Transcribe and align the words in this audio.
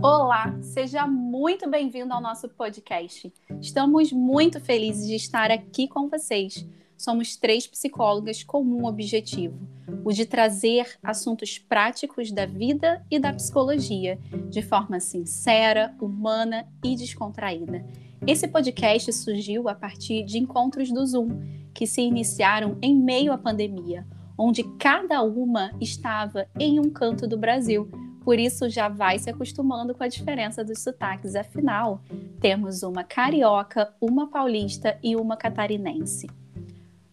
Olá, 0.00 0.56
seja 0.62 1.08
muito 1.08 1.68
bem-vindo 1.68 2.14
ao 2.14 2.20
nosso 2.20 2.48
podcast. 2.48 3.32
Estamos 3.60 4.12
muito 4.12 4.60
felizes 4.60 5.08
de 5.08 5.16
estar 5.16 5.50
aqui 5.50 5.88
com 5.88 6.08
vocês. 6.08 6.64
Somos 6.96 7.36
três 7.36 7.66
psicólogas 7.66 8.44
com 8.44 8.62
um 8.62 8.86
objetivo: 8.86 9.58
o 10.04 10.12
de 10.12 10.24
trazer 10.24 10.96
assuntos 11.02 11.58
práticos 11.58 12.30
da 12.30 12.46
vida 12.46 13.04
e 13.10 13.18
da 13.18 13.32
psicologia 13.32 14.20
de 14.48 14.62
forma 14.62 15.00
sincera, 15.00 15.92
humana 16.00 16.64
e 16.84 16.94
descontraída. 16.94 17.84
Esse 18.24 18.46
podcast 18.46 19.12
surgiu 19.12 19.68
a 19.68 19.74
partir 19.74 20.22
de 20.22 20.38
encontros 20.38 20.92
do 20.92 21.04
Zoom 21.04 21.28
que 21.74 21.88
se 21.88 22.02
iniciaram 22.02 22.78
em 22.80 22.94
meio 22.94 23.32
à 23.32 23.38
pandemia, 23.38 24.06
onde 24.38 24.62
cada 24.78 25.20
uma 25.22 25.72
estava 25.80 26.46
em 26.58 26.78
um 26.78 26.88
canto 26.88 27.26
do 27.26 27.36
Brasil 27.36 27.90
por 28.28 28.38
isso 28.38 28.68
já 28.68 28.90
vai 28.90 29.18
se 29.18 29.30
acostumando 29.30 29.94
com 29.94 30.04
a 30.04 30.06
diferença 30.06 30.62
dos 30.62 30.80
sotaques. 30.80 31.34
Afinal, 31.34 32.02
temos 32.38 32.82
uma 32.82 33.02
carioca, 33.02 33.90
uma 33.98 34.28
paulista 34.28 34.98
e 35.02 35.16
uma 35.16 35.34
catarinense. 35.34 36.26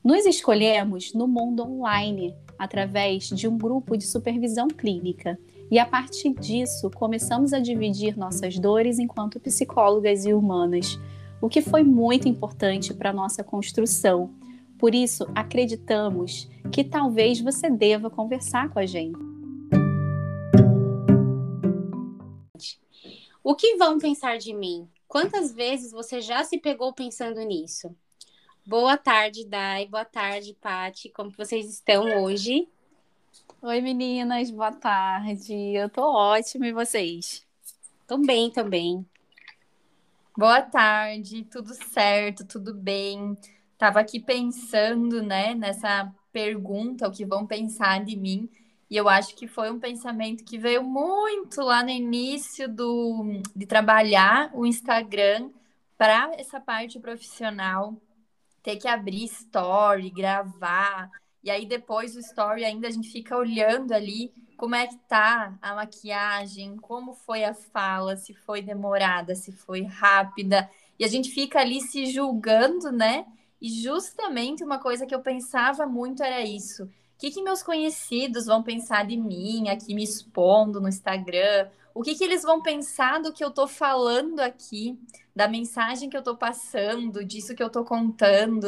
Nos 0.04 0.26
escolhemos 0.26 1.14
no 1.14 1.26
mundo 1.26 1.64
online, 1.64 2.36
através 2.60 3.30
de 3.30 3.48
um 3.48 3.58
grupo 3.58 3.96
de 3.96 4.06
supervisão 4.06 4.68
clínica. 4.68 5.40
E 5.72 5.80
a 5.80 5.86
partir 5.86 6.34
disso, 6.34 6.92
começamos 6.94 7.54
a 7.54 7.60
dividir 7.60 8.18
nossas 8.18 8.60
dores 8.60 9.00
enquanto 9.00 9.40
psicólogas 9.40 10.26
e 10.26 10.34
humanas, 10.34 11.00
o 11.42 11.48
que 11.48 11.62
foi 11.62 11.82
muito 11.82 12.28
importante 12.28 12.94
para 12.94 13.14
nossa 13.14 13.42
construção. 13.42 14.32
Por 14.78 14.94
isso, 14.94 15.26
acreditamos 15.34 16.50
que 16.74 16.84
talvez 16.84 17.40
você 17.40 17.70
deva 17.70 18.10
conversar 18.10 18.68
com 18.68 18.80
a 18.80 18.86
gente. 18.86 19.35
O 23.46 23.54
que 23.54 23.76
vão 23.76 24.00
pensar 24.00 24.40
de 24.40 24.52
mim? 24.56 24.90
Quantas 25.08 25.54
vezes 25.54 25.92
você 25.92 26.20
já 26.20 26.44
se 26.44 26.58
pegou 26.58 26.92
pensando 26.92 27.40
nisso? 27.42 27.96
Boa 28.66 28.98
tarde, 28.98 29.46
Dai. 29.46 29.86
Boa 29.86 30.04
tarde, 30.04 30.58
Pati. 30.60 31.10
Como 31.10 31.30
vocês 31.30 31.70
estão 31.70 32.24
hoje? 32.24 32.68
Oi, 33.62 33.82
meninas. 33.82 34.50
Boa 34.50 34.72
tarde. 34.72 35.54
Eu 35.54 35.88
tô 35.92 36.02
ótima 36.02 36.66
e 36.66 36.74
vocês? 36.74 37.46
Tô 38.08 38.18
bem 38.18 38.50
também. 38.50 39.06
Boa 40.36 40.64
tarde. 40.64 41.44
Tudo 41.44 41.76
certo? 41.76 42.48
Tudo 42.48 42.74
bem? 42.74 43.38
Tava 43.78 44.00
aqui 44.00 44.20
pensando, 44.20 45.22
né, 45.22 45.54
nessa 45.54 46.12
pergunta, 46.34 47.08
o 47.08 47.12
que 47.12 47.24
vão 47.24 47.46
pensar 47.46 48.04
de 48.04 48.16
mim. 48.16 48.50
E 48.90 48.96
eu 48.96 49.10
acho 49.10 49.36
que 49.36 49.48
foi 49.48 49.72
um 49.72 49.80
pensamento 49.80 50.44
que 50.44 50.58
veio 50.58 50.84
muito 50.84 51.62
lá 51.62 51.82
no 51.82 51.90
início 51.90 52.68
do, 52.70 53.42
de 53.56 53.66
trabalhar 53.66 54.52
o 54.54 54.66
Instagram 54.66 55.50
para 55.98 56.32
essa 56.38 56.60
parte 56.60 57.00
profissional, 57.00 57.96
ter 58.62 58.76
que 58.76 58.88
abrir 58.88 59.24
story, 59.26 60.10
gravar, 60.10 61.10
e 61.44 61.50
aí 61.50 61.66
depois 61.66 62.16
o 62.16 62.20
story 62.20 62.64
ainda 62.64 62.88
a 62.88 62.92
gente 62.92 63.10
fica 63.10 63.36
olhando 63.36 63.92
ali 63.92 64.32
como 64.58 64.76
é 64.76 64.88
que 64.88 64.98
tá 65.08 65.58
a 65.62 65.76
maquiagem, 65.76 66.78
como 66.78 67.14
foi 67.14 67.44
a 67.44 67.54
fala, 67.54 68.16
se 68.16 68.34
foi 68.34 68.62
demorada, 68.62 69.36
se 69.36 69.52
foi 69.52 69.84
rápida, 69.84 70.70
e 70.98 71.04
a 71.04 71.08
gente 71.08 71.30
fica 71.32 71.60
ali 71.60 71.82
se 71.82 72.06
julgando, 72.06 72.92
né? 72.92 73.26
E 73.60 73.70
justamente 73.70 74.64
uma 74.64 74.80
coisa 74.80 75.06
que 75.06 75.14
eu 75.14 75.22
pensava 75.22 75.86
muito 75.86 76.24
era 76.24 76.42
isso 76.42 76.90
o 77.16 77.18
que, 77.18 77.32
que 77.32 77.42
meus 77.42 77.64
conhecidos 77.64 78.46
vão 78.46 78.62
pensar 78.62 79.06
de 79.06 79.16
mim 79.16 79.70
aqui 79.70 79.96
me 79.96 80.04
expondo 80.04 80.82
no 80.82 80.90
Instagram? 80.90 81.70
O 81.94 82.04
que, 82.04 82.14
que 82.14 82.24
eles 82.26 82.44
vão 82.44 82.62
pensar 82.62 83.22
do 83.22 83.32
que 83.32 83.42
eu 83.42 83.48
estou 83.48 83.68
falando 83.68 84.42
aqui, 84.42 85.00
da 85.34 85.48
mensagem 85.48 86.10
que 86.10 86.18
eu 86.18 86.20
estou 86.20 86.36
passando, 86.36 87.24
disso 87.24 87.56
que 87.56 87.64
eu 87.64 87.68
estou 87.68 87.86
contando? 87.86 88.68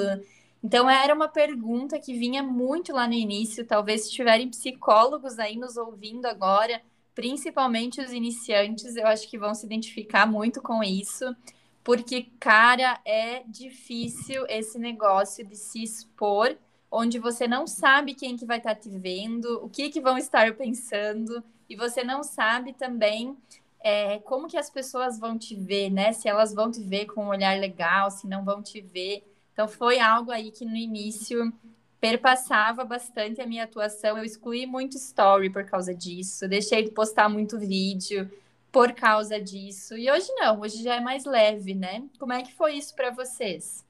Então, 0.64 0.90
era 0.90 1.14
uma 1.14 1.28
pergunta 1.28 2.00
que 2.00 2.18
vinha 2.18 2.42
muito 2.42 2.94
lá 2.94 3.06
no 3.06 3.14
início. 3.14 3.66
Talvez 3.66 4.04
se 4.06 4.12
tiverem 4.12 4.50
psicólogos 4.50 5.38
aí 5.40 5.58
nos 5.58 5.76
ouvindo 5.76 6.26
agora, 6.26 6.82
principalmente 7.14 8.00
os 8.00 8.14
iniciantes, 8.14 8.96
eu 8.96 9.06
acho 9.08 9.28
que 9.30 9.38
vão 9.38 9.54
se 9.54 9.66
identificar 9.66 10.26
muito 10.26 10.62
com 10.62 10.82
isso, 10.82 11.36
porque, 11.84 12.28
cara, 12.40 13.00
é 13.04 13.44
difícil 13.46 14.46
esse 14.48 14.80
negócio 14.80 15.46
de 15.46 15.56
se 15.58 15.84
expor 15.84 16.56
onde 16.92 17.20
você 17.20 17.48
não 17.48 17.68
sabe 17.68 18.14
quem 18.14 18.38
que 18.38 18.46
vai 18.46 18.58
estar 18.58 18.76
tá 18.76 18.82
te 18.82 18.90
vendo, 18.90 19.64
o 19.64 19.70
que 19.70 19.90
que 19.90 20.02
vão 20.02 20.18
estar 20.18 20.54
pensando, 20.56 21.44
e 21.70 21.76
você 21.76 22.04
não 22.04 22.24
sabe 22.24 22.74
também 22.74 23.38
é, 23.80 24.20
como 24.20 24.48
que 24.48 24.58
as 24.58 24.70
pessoas 24.70 25.20
vão 25.20 25.38
te 25.38 25.56
ver, 25.56 25.90
né? 25.90 26.14
Se 26.14 26.28
elas 26.28 26.54
vão 26.54 26.72
te 26.72 26.82
ver 26.82 27.06
com 27.06 27.26
um 27.26 27.30
olhar 27.30 27.60
legal, 27.60 28.10
se 28.10 28.28
não 28.28 28.44
vão 28.44 28.62
te 28.62 28.82
ver. 28.82 29.24
Então 29.54 29.68
foi 29.68 30.00
algo 30.00 30.32
aí 30.32 30.52
que 30.52 30.66
no 30.66 30.76
início 30.76 31.54
perpassava 32.00 32.86
bastante 32.86 33.42
a 33.42 33.48
minha 33.48 33.64
atuação. 33.64 34.18
Eu 34.18 34.24
excluí 34.24 34.66
muito 34.66 34.98
story 34.98 35.50
por 35.50 35.66
causa 35.66 35.94
disso, 35.94 36.48
deixei 36.48 36.84
de 36.84 36.92
postar 36.92 37.28
muito 37.30 37.58
vídeo 37.58 38.30
por 38.72 38.94
causa 38.94 39.42
disso. 39.42 39.98
E 39.98 40.10
hoje 40.12 40.32
não, 40.36 40.60
hoje 40.62 40.84
já 40.84 40.96
é 40.96 41.00
mais 41.00 41.26
leve, 41.26 41.74
né? 41.74 42.04
Como 42.20 42.34
é 42.34 42.44
que 42.44 42.54
foi 42.54 42.74
isso 42.74 42.96
para 42.96 43.10
vocês? 43.10 43.87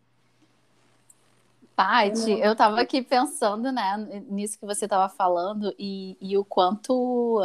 Paty, 1.77 2.31
eu 2.41 2.53
estava 2.53 2.81
aqui 2.81 3.03
pensando, 3.03 3.71
né, 3.71 3.97
nisso 4.29 4.59
que 4.59 4.65
você 4.65 4.85
estava 4.85 5.07
falando 5.09 5.73
e, 5.79 6.17
e 6.21 6.37
o 6.37 6.43
quanto, 6.43 7.39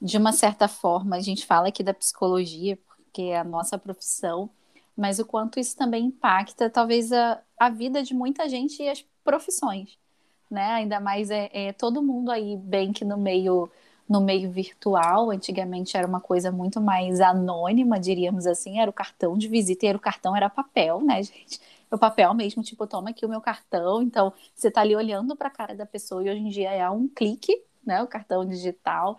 de 0.00 0.16
uma 0.18 0.32
certa 0.32 0.68
forma, 0.68 1.16
a 1.16 1.20
gente 1.20 1.46
fala 1.46 1.68
aqui 1.68 1.82
da 1.82 1.92
psicologia, 1.94 2.78
porque 2.86 3.22
é 3.24 3.38
a 3.38 3.44
nossa 3.44 3.78
profissão, 3.78 4.50
mas 4.96 5.18
o 5.18 5.26
quanto 5.26 5.60
isso 5.60 5.76
também 5.76 6.06
impacta, 6.06 6.70
talvez, 6.70 7.12
a, 7.12 7.42
a 7.60 7.68
vida 7.70 8.02
de 8.02 8.14
muita 8.14 8.48
gente 8.48 8.82
e 8.82 8.88
as 8.88 9.04
profissões, 9.22 9.98
né? 10.50 10.64
Ainda 10.74 10.98
mais 11.00 11.30
é, 11.30 11.50
é 11.52 11.72
todo 11.72 12.02
mundo 12.02 12.30
aí 12.30 12.56
bem 12.56 12.92
que 12.92 13.04
no 13.04 13.18
meio 13.18 13.70
no 14.08 14.20
meio 14.20 14.50
virtual, 14.50 15.30
antigamente 15.32 15.96
era 15.96 16.06
uma 16.06 16.20
coisa 16.20 16.52
muito 16.52 16.80
mais 16.80 17.20
anônima, 17.20 17.98
diríamos 17.98 18.46
assim, 18.46 18.78
era 18.78 18.88
o 18.88 18.92
cartão 18.94 19.36
de 19.36 19.48
visita 19.48 19.84
e 19.84 19.88
era 19.88 19.98
o 19.98 20.00
cartão 20.00 20.36
era 20.36 20.48
papel, 20.48 21.00
né, 21.02 21.22
gente? 21.24 21.60
O 21.90 21.98
papel 21.98 22.32
mesmo, 22.34 22.62
tipo, 22.62 22.86
toma 22.86 23.10
aqui 23.10 23.24
o 23.24 23.28
meu 23.28 23.40
cartão. 23.40 24.02
Então, 24.02 24.32
você 24.54 24.70
tá 24.70 24.80
ali 24.80 24.94
olhando 24.96 25.36
para 25.36 25.48
a 25.48 25.50
cara 25.50 25.74
da 25.74 25.86
pessoa 25.86 26.22
e 26.22 26.30
hoje 26.30 26.40
em 26.40 26.48
dia 26.48 26.72
é 26.72 26.88
um 26.90 27.08
clique, 27.08 27.62
né? 27.84 28.02
O 28.02 28.06
cartão 28.06 28.44
digital. 28.44 29.18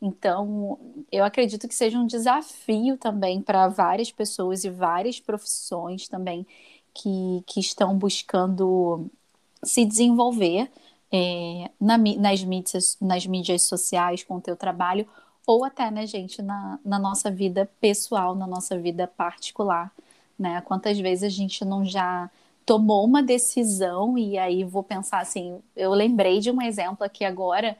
Então, 0.00 0.78
eu 1.10 1.24
acredito 1.24 1.66
que 1.68 1.74
seja 1.74 1.98
um 1.98 2.06
desafio 2.06 2.96
também 2.96 3.42
para 3.42 3.68
várias 3.68 4.12
pessoas 4.12 4.64
e 4.64 4.70
várias 4.70 5.20
profissões 5.20 6.08
também 6.08 6.46
que, 6.94 7.42
que 7.46 7.60
estão 7.60 7.96
buscando 7.96 9.10
se 9.62 9.84
desenvolver 9.84 10.70
é, 11.12 11.70
na, 11.80 11.98
nas, 11.98 12.44
mídias, 12.44 12.96
nas 13.00 13.26
mídias 13.26 13.62
sociais 13.62 14.22
com 14.22 14.36
o 14.36 14.40
teu 14.40 14.56
trabalho 14.56 15.06
ou 15.46 15.64
até, 15.64 15.90
né, 15.90 16.06
gente, 16.06 16.42
na, 16.42 16.78
na 16.84 16.98
nossa 16.98 17.30
vida 17.30 17.68
pessoal, 17.80 18.34
na 18.34 18.46
nossa 18.46 18.78
vida 18.78 19.06
particular 19.06 19.92
né? 20.38 20.60
Quantas 20.62 20.98
vezes 20.98 21.24
a 21.24 21.28
gente 21.28 21.64
não 21.64 21.84
já 21.84 22.30
tomou 22.64 23.04
uma 23.04 23.22
decisão 23.22 24.18
e 24.18 24.38
aí 24.38 24.62
vou 24.64 24.82
pensar 24.82 25.20
assim, 25.20 25.60
eu 25.74 25.92
lembrei 25.92 26.38
de 26.40 26.50
um 26.50 26.60
exemplo 26.60 27.04
aqui 27.04 27.24
agora, 27.24 27.76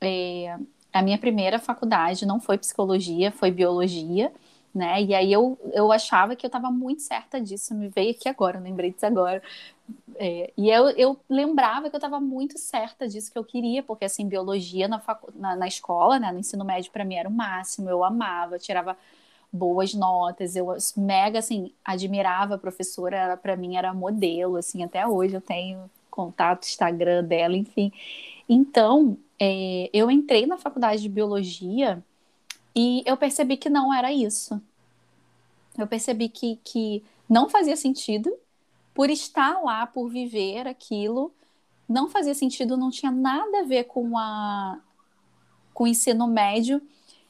é, 0.00 0.56
a 0.92 1.02
minha 1.02 1.18
primeira 1.18 1.58
faculdade 1.58 2.26
não 2.26 2.40
foi 2.40 2.56
psicologia, 2.58 3.32
foi 3.32 3.50
biologia, 3.50 4.32
né? 4.74 5.02
E 5.02 5.14
aí 5.14 5.32
eu, 5.32 5.58
eu 5.72 5.92
achava 5.92 6.34
que 6.34 6.44
eu 6.46 6.48
estava 6.48 6.70
muito 6.70 7.02
certa 7.02 7.40
disso, 7.40 7.74
me 7.74 7.88
veio 7.88 8.10
aqui 8.12 8.28
agora, 8.28 8.58
lembrei 8.58 8.90
disso 8.92 9.06
agora. 9.06 9.42
É, 10.16 10.52
e 10.56 10.70
eu, 10.70 10.88
eu 10.90 11.20
lembrava 11.28 11.90
que 11.90 11.96
eu 11.96 11.98
estava 11.98 12.20
muito 12.20 12.58
certa 12.58 13.06
disso 13.08 13.30
que 13.30 13.38
eu 13.38 13.44
queria, 13.44 13.82
porque 13.82 14.04
assim, 14.04 14.26
biologia 14.26 14.88
na, 14.88 15.00
facu 15.00 15.32
na, 15.34 15.56
na 15.56 15.66
escola, 15.68 16.18
né, 16.18 16.32
no 16.32 16.38
ensino 16.38 16.64
médio, 16.64 16.90
para 16.92 17.04
mim 17.04 17.16
era 17.16 17.28
o 17.28 17.32
máximo, 17.32 17.90
eu 17.90 18.02
amava, 18.04 18.58
tirava 18.58 18.96
boas 19.54 19.94
notas. 19.94 20.56
Eu 20.56 20.74
mega 20.96 21.38
assim 21.38 21.72
admirava 21.84 22.56
a 22.56 22.58
professora, 22.58 23.16
ela 23.16 23.36
para 23.36 23.56
mim 23.56 23.76
era 23.76 23.94
modelo, 23.94 24.56
assim, 24.56 24.82
até 24.82 25.06
hoje 25.06 25.34
eu 25.34 25.40
tenho 25.40 25.88
contato 26.10 26.64
Instagram 26.64 27.24
dela, 27.24 27.56
enfim. 27.56 27.92
Então, 28.48 29.16
é, 29.38 29.88
eu 29.92 30.10
entrei 30.10 30.46
na 30.46 30.58
faculdade 30.58 31.02
de 31.02 31.08
biologia 31.08 32.02
e 32.74 33.02
eu 33.06 33.16
percebi 33.16 33.56
que 33.56 33.70
não 33.70 33.94
era 33.94 34.12
isso. 34.12 34.60
Eu 35.78 35.86
percebi 35.86 36.28
que, 36.28 36.58
que 36.62 37.02
não 37.28 37.48
fazia 37.48 37.76
sentido 37.76 38.32
por 38.92 39.10
estar 39.10 39.60
lá, 39.60 39.86
por 39.86 40.08
viver 40.08 40.66
aquilo, 40.66 41.32
não 41.88 42.08
fazia 42.08 42.34
sentido, 42.34 42.76
não 42.76 42.90
tinha 42.90 43.10
nada 43.10 43.60
a 43.60 43.64
ver 43.64 43.84
com 43.84 44.18
a 44.18 44.80
com 45.72 45.84
o 45.84 45.88
ensino 45.88 46.28
médio 46.28 46.80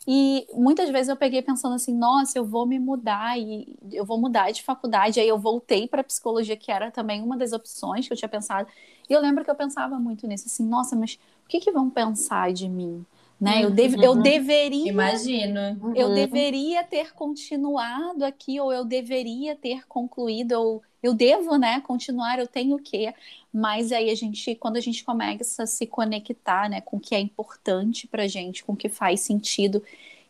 e 0.07 0.47
muitas 0.53 0.91
vezes 0.91 1.09
eu 1.09 1.17
peguei 1.17 1.43
pensando 1.43 1.75
assim, 1.75 1.95
nossa, 1.95 2.39
eu 2.39 2.45
vou 2.45 2.67
me 2.67 2.79
mudar 2.79 3.39
e 3.39 3.67
eu 3.93 4.05
vou 4.05 4.19
mudar 4.21 4.51
de 4.51 4.63
faculdade. 4.63 5.19
Aí 5.21 5.29
eu 5.29 5.39
voltei 5.39 5.89
para 5.89 6.05
psicologia, 6.05 6.57
que 6.57 6.71
era 6.71 6.91
também 6.91 7.23
uma 7.23 7.37
das 7.39 7.53
opções 7.53 8.07
que 8.07 8.13
eu 8.13 8.17
tinha 8.17 8.29
pensado. 8.29 8.69
E 9.09 9.13
eu 9.13 9.21
lembro 9.21 9.45
que 9.45 9.51
eu 9.51 9.55
pensava 9.55 9.99
muito 9.99 10.27
nisso, 10.27 10.47
assim, 10.47 10.67
nossa, 10.67 10.95
mas 10.97 11.15
o 11.45 11.49
que, 11.49 11.61
que 11.61 11.73
vão 11.73 11.91
pensar 11.91 12.53
de 12.53 12.69
mim? 12.69 13.05
né? 13.41 13.65
Eu, 13.65 13.71
deve, 13.71 13.99
eu 14.03 14.15
deveria. 14.17 14.93
Imagino. 14.93 15.61
Eu 15.93 16.09
Uhum. 16.09 16.11
deveria 16.11 16.83
ter 16.85 17.13
continuado 17.15 18.25
aqui, 18.25 18.61
ou 18.61 18.73
eu 18.73 18.85
deveria 18.85 19.57
ter 19.57 19.87
concluído, 19.87 20.53
ou 20.55 20.83
eu 21.05 21.13
devo, 21.15 21.57
né, 21.59 21.81
continuar, 21.83 22.39
eu 22.39 22.47
tenho 22.47 22.79
que. 22.79 23.13
Mas 23.53 23.93
aí 23.93 24.11
a 24.11 24.15
gente, 24.15 24.55
quando 24.55 24.77
a 24.77 24.81
gente 24.81 25.05
começa 25.05 25.65
a 25.65 25.67
se 25.67 25.87
conectar, 25.87 26.69
né, 26.69 26.81
com 26.81 26.97
o 26.97 27.01
que 27.01 27.15
é 27.15 27.21
importante 27.21 28.07
pra 28.09 28.27
gente, 28.27 28.65
com 28.65 28.73
o 28.73 28.77
que 28.77 28.89
faz 28.89 29.21
sentido. 29.21 29.83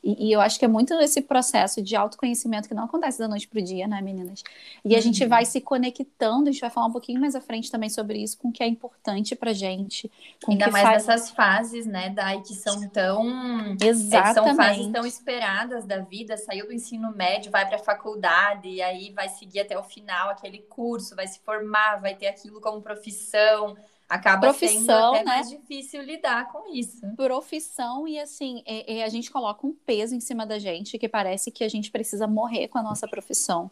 E, 0.04 0.28
e 0.28 0.32
eu 0.32 0.40
acho 0.40 0.58
que 0.58 0.64
é 0.66 0.68
muito 0.68 0.92
esse 1.00 1.22
processo 1.22 1.82
de 1.82 1.96
autoconhecimento 1.96 2.68
que 2.68 2.74
não 2.74 2.84
acontece 2.84 3.18
da 3.18 3.26
noite 3.28 3.48
pro 3.48 3.62
dia, 3.62 3.88
né, 3.88 4.02
meninas? 4.02 4.44
E 4.84 4.94
a 4.94 5.00
gente 5.00 5.24
Uhum. 5.24 5.28
vai 5.28 5.46
se 5.46 5.60
conectando, 5.62 6.48
a 6.48 6.52
gente 6.52 6.60
vai 6.60 6.70
falar 6.70 6.86
um 6.88 6.92
pouquinho 6.92 7.20
mais 7.20 7.34
à 7.34 7.40
frente 7.40 7.70
também 7.70 7.88
sobre 7.90 8.18
isso, 8.22 8.36
com 8.38 8.48
o 8.48 8.52
que 8.52 8.62
é 8.62 8.66
importante 8.68 9.34
pra 9.34 9.52
gente. 9.54 10.10
O 10.46 10.52
Ainda 10.52 10.68
mais 10.68 10.90
faz... 10.90 11.06
nessas 11.06 11.30
fases, 11.30 11.86
né, 11.86 12.10
Dai, 12.10 12.42
que 12.42 12.54
são 12.54 12.88
tão. 12.90 13.76
é, 13.80 13.86
Exatamente. 13.88 14.34
são 14.34 14.54
fases 14.54 14.88
tão 14.88 15.06
esperadas 15.06 15.86
da 15.86 15.98
vida. 16.00 16.36
Saiu 16.36 16.66
do 16.66 16.72
ensino 16.72 17.10
médio, 17.14 17.50
vai 17.50 17.66
para 17.66 17.76
a 17.76 17.78
faculdade, 17.78 18.68
e 18.68 18.82
aí 18.82 19.12
vai 19.12 19.28
seguir 19.28 19.60
até 19.60 19.78
o 19.78 19.82
final 19.82 20.28
aquele 20.30 20.58
curso, 20.60 21.16
vai 21.16 21.26
se 21.26 21.40
formar, 21.40 22.00
vai 22.00 22.14
ter 22.14 22.26
aquilo 22.26 22.60
como 22.60 22.82
profissão. 22.82 23.76
Acaba 24.08 24.52
sendo 24.52 24.70
Profissão, 24.70 25.14
até 25.14 25.24
né? 25.24 25.24
mais 25.24 25.50
difícil 25.50 26.02
lidar 26.02 26.52
com 26.52 26.74
isso. 26.74 27.06
profissão 27.16 28.06
e 28.06 28.18
assim, 28.18 28.62
é- 28.66 28.98
é, 28.98 29.04
a 29.04 29.08
gente 29.08 29.30
coloca 29.30 29.66
um 29.66 29.72
peso 29.86 30.14
em 30.14 30.20
cima 30.20 30.46
da 30.46 30.58
gente 30.58 30.98
que 30.98 31.08
parece 31.08 31.50
que 31.50 31.64
a 31.64 31.68
gente 31.68 31.90
precisa 31.90 32.26
morrer 32.26 32.68
com 32.68 32.78
a 32.78 32.82
nossa 32.82 33.08
profissão. 33.08 33.70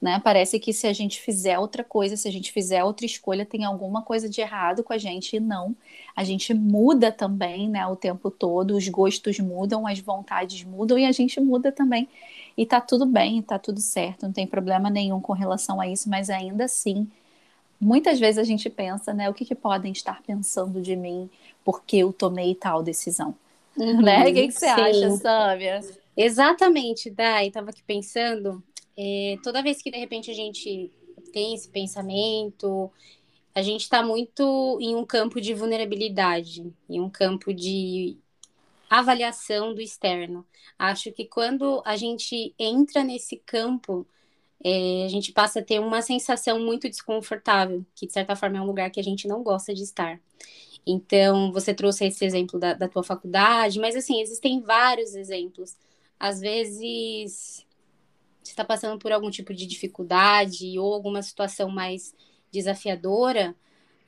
Né? 0.00 0.18
Parece 0.24 0.58
que 0.58 0.72
se 0.72 0.86
a 0.86 0.94
gente 0.94 1.20
fizer 1.20 1.58
outra 1.58 1.84
coisa, 1.84 2.16
se 2.16 2.26
a 2.26 2.32
gente 2.32 2.50
fizer 2.52 2.82
outra 2.82 3.04
escolha, 3.04 3.44
tem 3.44 3.64
alguma 3.64 4.00
coisa 4.02 4.30
de 4.30 4.40
errado 4.40 4.82
com 4.82 4.94
a 4.94 4.98
gente 4.98 5.36
e 5.36 5.40
não. 5.40 5.76
A 6.16 6.24
gente 6.24 6.54
muda 6.54 7.12
também, 7.12 7.68
né, 7.68 7.86
o 7.86 7.94
tempo 7.94 8.30
todo, 8.30 8.74
os 8.76 8.88
gostos 8.88 9.38
mudam, 9.38 9.86
as 9.86 10.00
vontades 10.00 10.64
mudam 10.64 10.98
e 10.98 11.04
a 11.04 11.12
gente 11.12 11.38
muda 11.38 11.70
também. 11.70 12.08
E 12.56 12.64
tá 12.64 12.80
tudo 12.80 13.04
bem, 13.06 13.42
tá 13.42 13.58
tudo 13.58 13.80
certo, 13.80 14.22
não 14.24 14.32
tem 14.32 14.46
problema 14.46 14.88
nenhum 14.90 15.20
com 15.20 15.34
relação 15.34 15.80
a 15.80 15.86
isso, 15.86 16.08
mas 16.08 16.30
ainda 16.30 16.64
assim, 16.64 17.06
muitas 17.80 18.20
vezes 18.20 18.38
a 18.38 18.44
gente 18.44 18.68
pensa, 18.70 19.12
né, 19.14 19.30
o 19.30 19.34
que, 19.34 19.44
que 19.44 19.54
podem 19.54 19.92
estar 19.92 20.22
pensando 20.22 20.80
de 20.82 20.96
mim 20.96 21.30
porque 21.64 21.98
eu 21.98 22.12
tomei 22.12 22.54
tal 22.54 22.82
decisão, 22.82 23.34
Uhum. 23.76 24.02
né? 24.02 24.28
O 24.28 24.34
que, 24.34 24.48
que 24.48 24.54
você 24.54 24.66
Sim. 24.66 24.66
acha, 24.66 25.10
Sâmia? 25.10 25.80
Exatamente, 26.16 27.10
Dai, 27.10 27.50
tava 27.50 27.70
aqui 27.70 27.82
pensando, 27.82 28.62
é, 28.96 29.38
toda 29.42 29.62
vez 29.62 29.82
que 29.82 29.90
de 29.90 29.98
repente 29.98 30.30
a 30.30 30.34
gente 30.34 30.92
tem 31.32 31.54
esse 31.54 31.68
pensamento, 31.68 32.92
a 33.54 33.62
gente 33.62 33.82
está 33.82 34.02
muito 34.04 34.78
em 34.80 34.96
um 34.96 35.06
campo 35.06 35.40
de 35.40 35.54
vulnerabilidade, 35.54 36.72
em 36.88 37.00
um 37.00 37.10
campo 37.10 37.54
de 37.54 38.18
avaliação 38.90 39.74
do 39.74 39.80
externo. 39.80 40.46
Acho 40.78 41.12
que 41.12 41.26
quando 41.26 41.82
a 41.86 41.96
gente 41.96 42.54
entra 42.58 43.04
nesse 43.04 43.36
campo, 43.38 44.06
é, 44.62 45.04
a 45.04 45.08
gente 45.08 45.32
passa 45.32 45.60
a 45.60 45.62
ter 45.62 45.80
uma 45.80 46.02
sensação 46.02 46.60
muito 46.60 46.88
desconfortável, 46.88 47.84
que 47.94 48.06
de 48.06 48.12
certa 48.12 48.36
forma 48.36 48.58
é 48.58 48.60
um 48.60 48.66
lugar 48.66 48.90
que 48.90 49.00
a 49.00 49.04
gente 49.04 49.26
não 49.26 49.42
gosta 49.42 49.74
de 49.74 49.82
estar. 49.82 50.20
Então, 50.86 51.52
você 51.52 51.74
trouxe 51.74 52.06
esse 52.06 52.24
exemplo 52.24 52.58
da, 52.58 52.74
da 52.74 52.88
tua 52.88 53.02
faculdade, 53.02 53.78
mas 53.78 53.96
assim, 53.96 54.20
existem 54.20 54.60
vários 54.60 55.14
exemplos. 55.14 55.76
Às 56.18 56.40
vezes, 56.40 57.66
você 58.42 58.52
está 58.52 58.64
passando 58.64 58.98
por 58.98 59.12
algum 59.12 59.30
tipo 59.30 59.54
de 59.54 59.66
dificuldade 59.66 60.78
ou 60.78 60.92
alguma 60.94 61.22
situação 61.22 61.70
mais 61.70 62.14
desafiadora, 62.50 63.54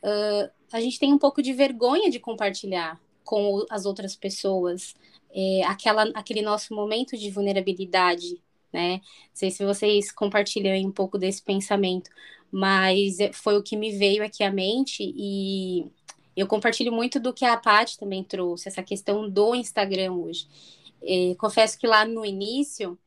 uh, 0.02 0.50
a 0.72 0.80
gente 0.80 0.98
tem 0.98 1.12
um 1.12 1.18
pouco 1.18 1.42
de 1.42 1.52
vergonha 1.52 2.10
de 2.10 2.18
compartilhar 2.18 3.00
com 3.24 3.64
as 3.70 3.86
outras 3.86 4.16
pessoas 4.16 4.94
é, 5.34 5.62
aquela, 5.64 6.04
aquele 6.14 6.42
nosso 6.42 6.74
momento 6.74 7.16
de 7.16 7.30
vulnerabilidade, 7.30 8.42
né? 8.72 8.94
Não 8.96 9.00
sei 9.34 9.50
se 9.50 9.64
vocês 9.64 10.10
compartilham 10.12 10.76
um 10.86 10.92
pouco 10.92 11.18
desse 11.18 11.42
pensamento, 11.42 12.10
mas 12.50 13.16
foi 13.32 13.56
o 13.56 13.62
que 13.62 13.76
me 13.76 13.96
veio 13.96 14.24
aqui 14.24 14.42
à 14.44 14.50
mente 14.52 15.02
e 15.02 15.86
eu 16.36 16.46
compartilho 16.46 16.92
muito 16.92 17.20
do 17.20 17.32
que 17.32 17.44
a 17.44 17.56
Paty 17.56 17.98
também 17.98 18.24
trouxe, 18.24 18.68
essa 18.68 18.82
questão 18.82 19.28
do 19.28 19.54
Instagram 19.54 20.12
hoje. 20.12 20.46
É, 21.02 21.34
confesso 21.36 21.78
que 21.78 21.86
lá 21.86 22.04
no 22.04 22.24
início 22.24 22.98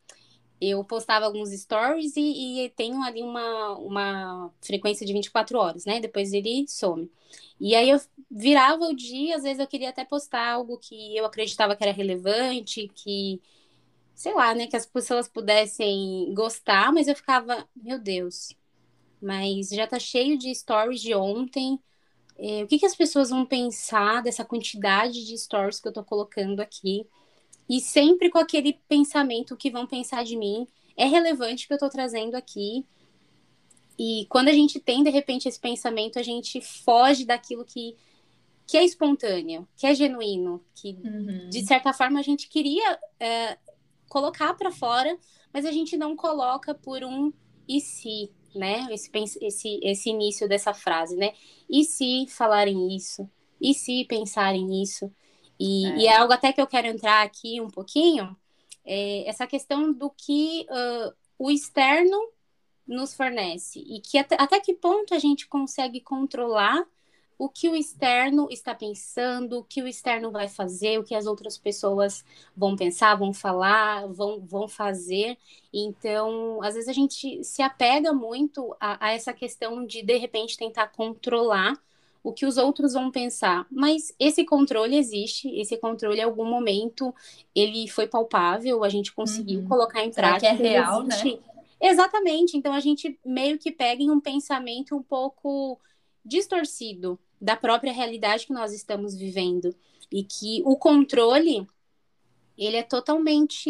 eu 0.60 0.84
postava 0.84 1.26
alguns 1.26 1.50
stories 1.52 2.16
e, 2.16 2.66
e 2.66 2.70
tenho 2.70 3.02
ali 3.04 3.22
uma, 3.22 3.78
uma 3.78 4.54
frequência 4.62 5.06
de 5.06 5.14
24 5.14 5.58
horas, 5.58 5.86
né? 5.86 6.00
Depois 6.00 6.34
ele 6.34 6.66
some. 6.68 7.10
E 7.60 7.76
aí 7.76 7.90
eu 7.90 8.00
virava 8.30 8.86
o 8.86 8.96
dia, 8.96 9.36
às 9.36 9.44
vezes 9.44 9.60
eu 9.60 9.68
queria 9.68 9.90
até 9.90 10.06
postar 10.06 10.54
algo 10.54 10.78
que 10.78 11.16
eu 11.16 11.26
acreditava 11.26 11.76
que 11.76 11.84
era 11.84 11.92
relevante, 11.92 12.90
que, 12.94 13.42
sei 14.16 14.34
lá, 14.34 14.56
né, 14.56 14.68
que 14.68 14.78
as 14.78 14.86
pessoas 14.88 15.28
pudessem 15.30 16.34
gostar, 16.34 16.94
mas 16.94 17.08
eu 17.08 17.16
ficava, 17.16 17.68
meu 17.76 18.00
Deus, 18.00 18.56
mas 19.22 19.70
já 19.70 19.88
tá 19.88 20.00
cheio 20.00 20.38
de 20.38 20.54
stories 20.56 21.02
de 21.02 21.16
ontem. 21.16 21.80
É, 22.38 22.64
o 22.64 22.68
que, 22.68 22.80
que 22.80 22.86
as 22.86 22.96
pessoas 22.96 23.30
vão 23.32 23.46
pensar 23.46 24.24
dessa 24.24 24.46
quantidade 24.46 25.26
de 25.26 25.38
stories 25.38 25.80
que 25.80 25.88
eu 25.88 25.94
tô 25.94 26.04
colocando 26.04 26.62
aqui? 26.62 27.08
E 27.70 27.82
sempre 27.82 28.30
com 28.30 28.40
aquele 28.40 28.74
pensamento 28.88 29.58
que 29.58 29.72
vão 29.72 29.88
pensar 29.88 30.24
de 30.26 30.38
mim. 30.38 30.68
É 30.98 31.06
relevante 31.06 31.66
o 31.66 31.68
que 31.70 31.74
eu 31.76 31.80
tô 31.80 31.90
trazendo 31.90 32.36
aqui. 32.36 32.86
E 33.98 34.26
quando 34.30 34.50
a 34.50 34.54
gente 34.54 34.80
tem, 34.80 35.04
de 35.04 35.10
repente, 35.10 35.48
esse 35.48 35.60
pensamento, 35.60 36.20
a 36.20 36.24
gente 36.24 36.60
foge 36.62 37.26
daquilo 37.26 37.64
que, 37.64 37.96
que 38.68 38.78
é 38.78 38.84
espontâneo, 38.84 39.68
que 39.78 39.88
é 39.88 39.96
genuíno, 39.96 40.64
que, 40.76 40.94
Uhum. 40.94 41.50
de 41.50 41.66
certa 41.66 41.94
forma, 41.94 42.20
a 42.20 42.24
gente 42.24 42.50
queria 42.50 43.00
é, 43.20 43.58
colocar 44.10 44.54
para 44.56 44.72
fora, 44.72 45.18
mas 45.54 45.66
a 45.66 45.72
gente 45.72 45.98
não 45.98 46.16
coloca 46.16 46.74
por 46.74 47.04
um 47.04 47.32
e 47.68 47.82
se, 47.82 48.32
né? 48.54 48.88
Esse, 48.92 49.10
esse, 49.42 49.80
esse 49.84 50.10
início 50.10 50.48
dessa 50.48 50.74
frase, 50.74 51.16
né? 51.16 51.34
E 51.70 51.84
se 51.84 52.28
falarem 52.28 52.96
isso? 52.96 53.30
E 53.60 53.74
se 53.74 54.06
pensarem 54.06 54.66
nisso? 54.66 55.12
E 55.60 55.86
É. 55.88 55.98
e 55.98 56.08
é 56.08 56.16
algo 56.18 56.34
até 56.34 56.52
que 56.54 56.62
eu 56.62 56.68
quero 56.68 56.88
entrar 56.88 57.24
aqui 57.24 57.62
um 57.62 57.70
pouquinho, 57.70 58.36
é 58.86 59.28
essa 59.28 59.48
questão 59.48 59.92
do 59.94 60.10
que 60.10 60.66
ah, 60.70 61.14
o 61.38 61.50
externo 61.52 62.18
nos 62.88 63.14
fornece 63.16 63.80
e 63.80 64.00
que 64.00 64.18
até, 64.18 64.36
até 64.40 64.60
que 64.60 64.74
ponto 64.74 65.14
a 65.14 65.20
gente 65.20 65.48
consegue 65.48 66.00
controlar 66.02 66.86
o 67.38 67.50
que 67.50 67.68
o 67.70 67.76
externo 67.76 68.48
está 68.50 68.74
pensando, 68.74 69.60
o 69.60 69.64
que 69.64 69.82
o 69.82 69.88
externo 69.88 70.32
vai 70.32 70.48
fazer, 70.48 71.00
o 71.00 71.04
que 71.04 71.16
as 71.16 71.26
outras 71.26 71.58
pessoas 71.58 72.24
vão 72.56 72.76
pensar, 72.76 73.16
vão 73.16 73.34
falar, 73.34 74.08
vão, 74.08 74.40
vão 74.46 74.68
fazer. 74.68 75.38
Então, 75.74 76.62
às 76.64 76.76
vezes 76.76 76.90
a 76.90 76.94
gente 76.94 77.44
se 77.44 77.62
apega 77.62 78.14
muito 78.14 78.76
a, 78.80 79.08
a 79.08 79.12
essa 79.12 79.34
questão 79.34 79.86
de, 79.86 80.02
de 80.02 80.18
repente, 80.18 80.58
tentar 80.58 80.88
controlar 80.88 81.74
o 82.24 82.34
que 82.34 82.46
os 82.46 82.58
outros 82.58 82.94
vão 82.94 83.12
pensar. 83.12 83.68
Mas 83.72 84.14
esse 84.20 84.44
controle 84.46 84.96
existe, 84.98 85.50
esse 85.60 85.78
controle, 85.78 86.20
em 86.20 86.24
algum 86.24 86.46
momento, 86.46 87.14
ele 87.54 87.88
foi 87.88 88.08
palpável, 88.08 88.84
a 88.84 88.90
gente 88.90 89.14
conseguiu 89.14 89.62
Uhum. 89.62 89.64
colocar 89.64 90.04
em 90.04 90.12
Será 90.12 90.34
que 90.34 90.46
prática. 90.46 90.48
é 90.48 90.54
ele 90.58 90.86
real, 90.86 91.04
né? 91.04 91.32
Exatamente. 91.82 92.58
Então 92.58 92.74
a 92.74 92.80
gente 92.80 93.20
meio 93.26 93.58
que 93.60 93.72
pega 93.72 94.02
em 94.02 94.10
um 94.12 94.20
pensamento 94.20 94.96
um 94.96 95.04
pouco 95.04 95.80
distorcido 96.24 97.20
da 97.40 97.56
própria 97.56 97.94
realidade 97.94 98.46
que 98.48 98.54
nós 98.54 98.74
estamos 98.74 99.16
vivendo 99.16 99.76
e 100.12 100.24
que 100.24 100.62
o 100.66 100.78
controle 100.78 101.68
ele 102.58 102.78
é 102.78 102.84
totalmente 102.84 103.70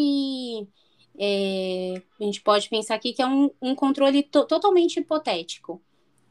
é, 1.17 2.01
a 2.19 2.23
gente 2.23 2.41
pode 2.41 2.69
pensar 2.69 2.95
aqui 2.95 3.13
que 3.13 3.21
é 3.21 3.27
um, 3.27 3.49
um 3.61 3.73
controle 3.75 4.21
to- 4.23 4.45
totalmente 4.45 4.99
hipotético. 4.99 5.81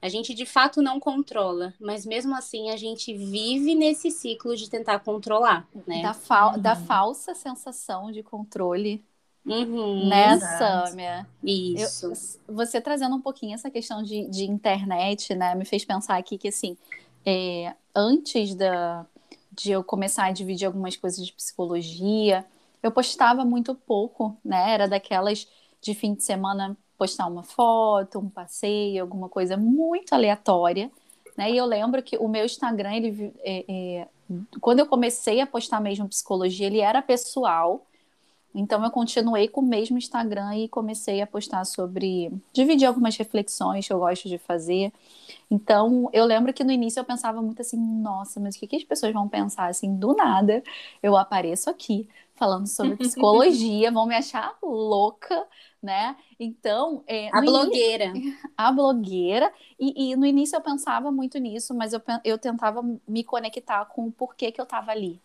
A 0.02 0.08
gente 0.08 0.34
de 0.34 0.44
fato 0.44 0.82
não 0.82 1.00
controla, 1.00 1.72
mas 1.80 2.04
mesmo 2.04 2.34
assim 2.36 2.68
a 2.70 2.76
gente 2.76 3.14
vive 3.16 3.74
nesse 3.74 4.10
ciclo 4.10 4.54
de 4.54 4.68
tentar 4.68 4.98
controlar, 5.00 5.66
né? 5.86 6.02
Da, 6.02 6.12
fal- 6.12 6.58
da 6.60 6.74
Uhum. 6.74 6.76
falsa 6.86 7.34
sensação 7.34 8.12
de 8.12 8.22
controle, 8.22 9.02
Uhum, 9.46 10.08
né. 10.10 10.38
Sâmia? 10.38 11.26
Isso. 11.42 12.06
Eu- 12.48 12.54
você 12.54 12.80
trazendo 12.80 13.16
um 13.16 13.20
pouquinho 13.20 13.54
essa 13.54 13.70
questão 13.70 14.02
de, 14.02 14.28
de 14.28 14.44
internet, 14.44 15.34
né, 15.34 15.54
me 15.54 15.64
fez 15.64 15.84
pensar 15.84 16.16
aqui 16.18 16.36
que, 16.36 16.48
assim, 16.48 16.76
é, 17.24 17.74
antes 17.94 18.54
da, 18.54 19.06
de 19.52 19.72
eu 19.72 19.82
começar 19.84 20.24
a 20.24 20.32
dividir 20.32 20.66
algumas 20.66 20.96
coisas 20.96 21.24
de 21.24 21.32
psicologia, 21.32 22.44
eu 22.82 22.90
postava 22.90 23.44
muito 23.44 23.74
pouco, 23.74 24.36
né, 24.44 24.72
era 24.72 24.88
daquelas 24.88 25.48
de 25.80 25.94
fim 25.94 26.14
de 26.14 26.22
semana 26.22 26.76
postar 26.98 27.26
uma 27.26 27.42
foto, 27.42 28.18
um 28.18 28.28
passeio, 28.28 29.02
alguma 29.02 29.28
coisa 29.28 29.56
muito 29.56 30.12
aleatória, 30.12 30.90
né, 31.36 31.50
e 31.50 31.56
eu 31.56 31.64
lembro 31.66 32.02
que 32.02 32.16
o 32.16 32.28
meu 32.28 32.44
Instagram, 32.44 32.94
ele, 32.94 33.32
é, 33.40 33.64
é, 33.68 34.08
quando 34.60 34.80
eu 34.80 34.86
comecei 34.86 35.40
a 35.40 35.46
postar 35.46 35.80
mesmo 35.80 36.08
psicologia, 36.08 36.66
ele 36.66 36.80
era 36.80 37.02
pessoal, 37.02 37.86
Então 38.54 38.84
eu 38.84 38.90
continuei 38.90 39.48
com 39.48 39.60
o 39.60 39.66
mesmo 39.66 39.98
Instagram 39.98 40.56
e 40.56 40.68
comecei 40.68 41.20
a 41.20 41.26
postar 41.26 41.64
sobre, 41.64 42.30
dividir 42.52 42.86
algumas 42.86 43.16
reflexões 43.16 43.84
que 43.84 43.92
eu 43.92 43.98
gosto 43.98 44.28
de 44.28 44.38
fazer. 44.38 44.92
Então 45.50 46.08
eu 46.12 46.24
lembro 46.24 46.52
que 46.52 46.62
no 46.62 46.70
início 46.70 47.00
eu 47.00 47.04
pensava 47.04 47.42
muito 47.42 47.60
assim, 47.60 47.76
nossa, 47.76 48.38
mas 48.38 48.54
o 48.54 48.60
que, 48.60 48.68
que 48.68 48.76
as 48.76 48.84
pessoas 48.84 49.12
vão 49.12 49.28
pensar 49.28 49.66
assim 49.66 49.96
do 49.96 50.14
nada? 50.14 50.62
Eu 51.02 51.16
apareço 51.16 51.68
aqui 51.68 52.08
falando 52.36 52.68
sobre 52.68 52.96
psicologia, 52.96 53.90
vão 53.90 54.06
me 54.06 54.14
achar 54.14 54.56
louca, 54.62 55.44
né? 55.82 56.16
Então 56.38 57.02
é, 57.08 57.28
a 57.36 57.40
blogueira, 57.40 58.04
início, 58.04 58.38
a 58.56 58.70
blogueira. 58.70 59.52
E, 59.80 60.12
e, 60.12 60.16
no 60.16 60.24
início 60.24 60.56
eu 60.56 60.60
pensava 60.60 61.10
muito 61.10 61.38
nisso, 61.38 61.74
mas 61.74 61.92
eu, 61.92 62.00
eu 62.22 62.38
tentava 62.38 62.84
me 63.08 63.24
conectar 63.24 63.84
com 63.86 64.06
o 64.06 64.12
porquê 64.12 64.52
que 64.52 64.60
eu 64.60 64.64
estava 64.64 64.92
ali, 64.92 65.20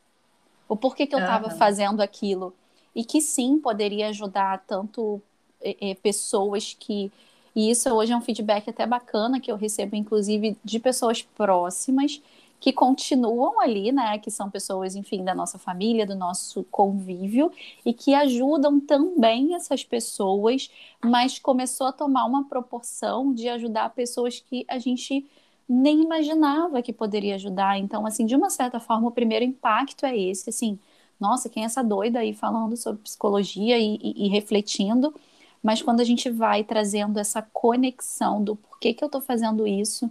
o 0.67 0.75
porquê 0.75 1.05
que 1.05 1.13
eu 1.13 1.19
estava 1.19 1.49
uhum. 1.49 1.57
fazendo 1.57 2.01
aquilo 2.01 2.55
e 2.99 3.03
que 3.05 3.21
sim 3.21 3.57
poderia 3.57 4.09
ajudar 4.09 4.61
tanto 4.67 5.21
é, 5.61 5.95
pessoas 5.95 6.75
que 6.77 7.09
e 7.55 7.71
isso 7.71 7.89
hoje 7.89 8.11
é 8.11 8.17
um 8.17 8.21
feedback 8.21 8.69
até 8.69 8.85
bacana 8.85 9.39
que 9.39 9.51
eu 9.51 9.55
recebo, 9.55 9.95
inclusive, 9.95 10.55
de 10.63 10.79
pessoas 10.79 11.21
próximas 11.21 12.21
que 12.59 12.71
continuam 12.71 13.59
ali, 13.59 13.91
né? 13.91 14.19
Que 14.19 14.29
são 14.29 14.49
pessoas, 14.49 14.95
enfim, 14.95 15.23
da 15.23 15.33
nossa 15.33 15.57
família, 15.57 16.05
do 16.05 16.15
nosso 16.15 16.63
convívio, 16.65 17.51
e 17.85 17.93
que 17.93 18.13
ajudam 18.13 18.79
também 18.79 19.55
essas 19.55 19.83
pessoas, 19.83 20.69
mas 21.03 21.39
começou 21.39 21.87
a 21.87 21.91
tomar 21.91 22.25
uma 22.25 22.43
proporção 22.43 23.33
de 23.33 23.47
ajudar 23.49 23.89
pessoas 23.91 24.39
que 24.39 24.65
a 24.67 24.77
gente 24.77 25.25
nem 25.67 26.03
imaginava 26.03 26.81
que 26.81 26.93
poderia 26.93 27.35
ajudar. 27.35 27.79
Então, 27.79 28.05
assim, 28.05 28.25
de 28.25 28.35
uma 28.35 28.49
certa 28.49 28.79
forma, 28.79 29.07
o 29.07 29.11
primeiro 29.11 29.43
impacto 29.45 30.05
é 30.05 30.17
esse, 30.17 30.49
assim, 30.49 30.77
nossa, 31.19 31.49
quem 31.49 31.63
é 31.63 31.65
essa 31.65 31.83
doida 31.83 32.19
aí 32.19 32.33
falando 32.33 32.77
sobre 32.77 33.01
psicologia 33.03 33.77
e, 33.79 33.97
e, 34.01 34.25
e 34.27 34.29
refletindo, 34.29 35.13
mas 35.61 35.81
quando 35.81 35.99
a 36.01 36.03
gente 36.03 36.29
vai 36.29 36.63
trazendo 36.63 37.19
essa 37.19 37.41
conexão 37.41 38.43
do 38.43 38.55
porquê 38.55 38.93
que 38.93 39.03
eu 39.03 39.07
estou 39.07 39.21
fazendo 39.21 39.67
isso, 39.67 40.09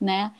né? 0.00 0.32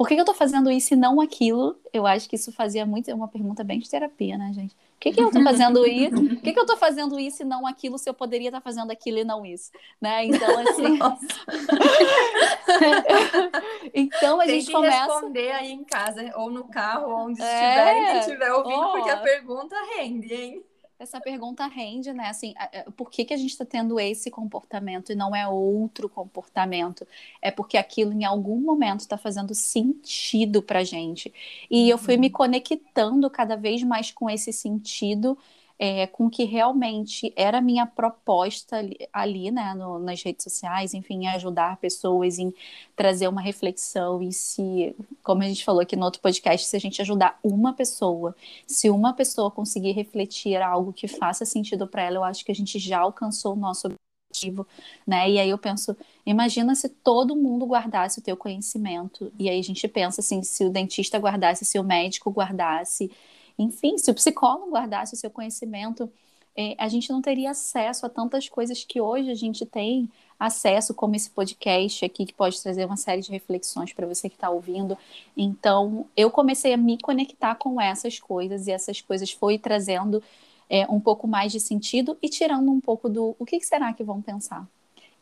Por 0.00 0.08
que, 0.08 0.14
que 0.14 0.20
eu 0.20 0.22
estou 0.22 0.34
fazendo 0.34 0.70
isso 0.70 0.94
e 0.94 0.96
não 0.96 1.20
aquilo? 1.20 1.78
Eu 1.92 2.06
acho 2.06 2.26
que 2.26 2.34
isso 2.34 2.50
fazia 2.50 2.86
muito. 2.86 3.10
É 3.10 3.14
uma 3.14 3.28
pergunta 3.28 3.62
bem 3.62 3.78
de 3.78 3.90
terapia, 3.90 4.38
né, 4.38 4.50
gente? 4.54 4.74
Por 4.74 4.98
que, 4.98 5.12
que 5.12 5.20
eu 5.20 5.26
estou 5.26 5.44
fazendo 5.44 5.86
isso? 5.86 6.16
Por 6.16 6.40
que, 6.40 6.54
que 6.54 6.58
eu 6.58 6.62
estou 6.62 6.76
fazendo 6.78 7.20
isso 7.20 7.42
e 7.42 7.44
não 7.44 7.66
aquilo 7.66 7.98
se 7.98 8.08
eu 8.08 8.14
poderia 8.14 8.48
estar 8.48 8.62
tá 8.62 8.64
fazendo 8.64 8.90
aquilo 8.90 9.18
e 9.18 9.24
não 9.24 9.44
isso? 9.44 9.70
Né? 10.00 10.24
Então, 10.24 10.56
assim. 10.66 10.96
então 13.92 14.40
a 14.40 14.44
Tem 14.44 14.54
gente 14.54 14.68
que 14.68 14.72
começa. 14.72 15.04
responder 15.04 15.52
aí 15.52 15.70
em 15.70 15.84
casa, 15.84 16.32
ou 16.34 16.50
no 16.50 16.64
carro, 16.64 17.26
onde 17.26 17.42
estiver, 17.42 17.94
é... 17.94 18.14
e 18.14 18.20
estiver 18.20 18.54
ouvindo, 18.54 18.80
oh. 18.80 18.92
porque 18.92 19.10
a 19.10 19.18
pergunta 19.18 19.76
rende, 19.98 20.32
hein? 20.32 20.64
Essa 21.00 21.18
pergunta 21.18 21.66
rende, 21.66 22.12
né? 22.12 22.28
Assim, 22.28 22.52
por 22.94 23.10
que, 23.10 23.24
que 23.24 23.32
a 23.32 23.36
gente 23.36 23.50
está 23.50 23.64
tendo 23.64 23.98
esse 23.98 24.30
comportamento 24.30 25.10
e 25.10 25.14
não 25.14 25.34
é 25.34 25.48
outro 25.48 26.10
comportamento? 26.10 27.06
É 27.40 27.50
porque 27.50 27.78
aquilo 27.78 28.12
em 28.12 28.24
algum 28.24 28.60
momento 28.60 29.00
está 29.00 29.16
fazendo 29.16 29.54
sentido 29.54 30.62
para 30.62 30.84
gente. 30.84 31.32
E 31.70 31.88
eu 31.88 31.96
fui 31.96 32.18
me 32.18 32.26
uhum. 32.26 32.32
conectando 32.34 33.30
cada 33.30 33.56
vez 33.56 33.82
mais 33.82 34.10
com 34.10 34.28
esse 34.28 34.52
sentido 34.52 35.38
é, 35.82 36.06
com 36.06 36.28
que 36.28 36.44
realmente 36.44 37.32
era 37.34 37.58
minha 37.58 37.86
proposta 37.86 38.76
ali, 38.76 38.98
ali 39.10 39.50
né, 39.50 39.72
no, 39.72 39.98
nas 39.98 40.22
redes 40.22 40.44
sociais, 40.44 40.92
enfim, 40.92 41.26
ajudar 41.26 41.78
pessoas 41.78 42.38
em 42.38 42.52
trazer 42.94 43.28
uma 43.28 43.40
reflexão 43.40 44.22
e 44.22 44.30
se, 44.30 44.94
como 45.22 45.42
a 45.42 45.46
gente 45.46 45.64
falou 45.64 45.80
aqui 45.80 45.96
no 45.96 46.04
outro 46.04 46.20
podcast, 46.20 46.66
se 46.66 46.76
a 46.76 46.78
gente 46.78 47.00
ajudar 47.00 47.40
uma 47.42 47.72
pessoa, 47.72 48.36
se 48.66 48.90
uma 48.90 49.14
pessoa 49.14 49.50
conseguir 49.50 49.92
refletir 49.92 50.60
algo 50.60 50.92
que 50.92 51.08
faça 51.08 51.46
sentido 51.46 51.86
para 51.86 52.02
ela, 52.02 52.16
eu 52.16 52.24
acho 52.24 52.44
que 52.44 52.52
a 52.52 52.54
gente 52.54 52.78
já 52.78 52.98
alcançou 52.98 53.54
o 53.54 53.56
nosso 53.56 53.88
objetivo, 54.30 54.66
né? 55.06 55.30
E 55.30 55.38
aí 55.38 55.48
eu 55.48 55.56
penso, 55.56 55.96
imagina 56.26 56.74
se 56.74 56.90
todo 56.90 57.34
mundo 57.34 57.64
guardasse 57.64 58.18
o 58.18 58.22
teu 58.22 58.36
conhecimento. 58.36 59.32
E 59.38 59.48
aí 59.48 59.58
a 59.58 59.64
gente 59.64 59.88
pensa 59.88 60.20
assim, 60.20 60.42
se 60.42 60.62
o 60.62 60.68
dentista 60.68 61.18
guardasse, 61.18 61.64
se 61.64 61.78
o 61.78 61.82
médico 61.82 62.30
guardasse, 62.30 63.10
enfim, 63.62 63.98
se 63.98 64.10
o 64.10 64.14
psicólogo 64.14 64.70
guardasse 64.70 65.14
o 65.14 65.16
seu 65.16 65.30
conhecimento, 65.30 66.10
é, 66.56 66.74
a 66.78 66.88
gente 66.88 67.10
não 67.10 67.22
teria 67.22 67.50
acesso 67.50 68.04
a 68.04 68.08
tantas 68.08 68.48
coisas 68.48 68.84
que 68.84 69.00
hoje 69.00 69.30
a 69.30 69.34
gente 69.34 69.64
tem 69.64 70.10
acesso, 70.38 70.94
como 70.94 71.14
esse 71.14 71.30
podcast 71.30 72.04
aqui, 72.04 72.26
que 72.26 72.34
pode 72.34 72.60
trazer 72.60 72.84
uma 72.86 72.96
série 72.96 73.20
de 73.20 73.30
reflexões 73.30 73.92
para 73.92 74.06
você 74.06 74.28
que 74.28 74.34
está 74.34 74.50
ouvindo. 74.50 74.96
Então, 75.36 76.06
eu 76.16 76.30
comecei 76.30 76.72
a 76.72 76.76
me 76.76 76.98
conectar 76.98 77.54
com 77.54 77.80
essas 77.80 78.18
coisas, 78.18 78.66
e 78.66 78.72
essas 78.72 79.00
coisas 79.00 79.30
foi 79.30 79.58
trazendo 79.58 80.22
é, 80.68 80.86
um 80.88 81.00
pouco 81.00 81.28
mais 81.28 81.52
de 81.52 81.60
sentido 81.60 82.16
e 82.22 82.28
tirando 82.28 82.70
um 82.70 82.80
pouco 82.80 83.08
do 83.08 83.36
o 83.38 83.44
que 83.44 83.60
será 83.60 83.92
que 83.92 84.02
vão 84.02 84.22
pensar. 84.22 84.66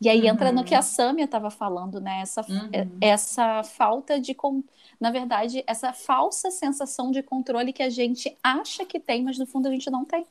E 0.01 0.09
aí 0.09 0.21
uhum. 0.21 0.29
entra 0.29 0.53
no 0.53 0.65
que 0.65 0.75
a 0.75 0.83
Samia 0.83 1.25
estava 1.25 1.51
falando, 1.51 2.01
né? 2.01 2.21
Essa, 2.21 2.43
uhum. 2.43 2.99
essa 3.01 3.63
falta 3.65 4.21
de. 4.21 4.37
Na 5.01 5.11
verdade, 5.11 5.65
essa 5.67 5.93
falsa 5.93 6.51
sensação 6.51 7.11
de 7.11 7.23
controle 7.23 7.73
que 7.73 7.83
a 7.83 7.91
gente 7.91 8.37
acha 8.43 8.85
que 8.85 9.01
tem, 9.01 9.25
mas 9.25 9.39
no 9.39 9.47
fundo 9.47 9.69
a 9.69 9.71
gente 9.71 9.91
não 9.91 10.05
tem. 10.05 10.25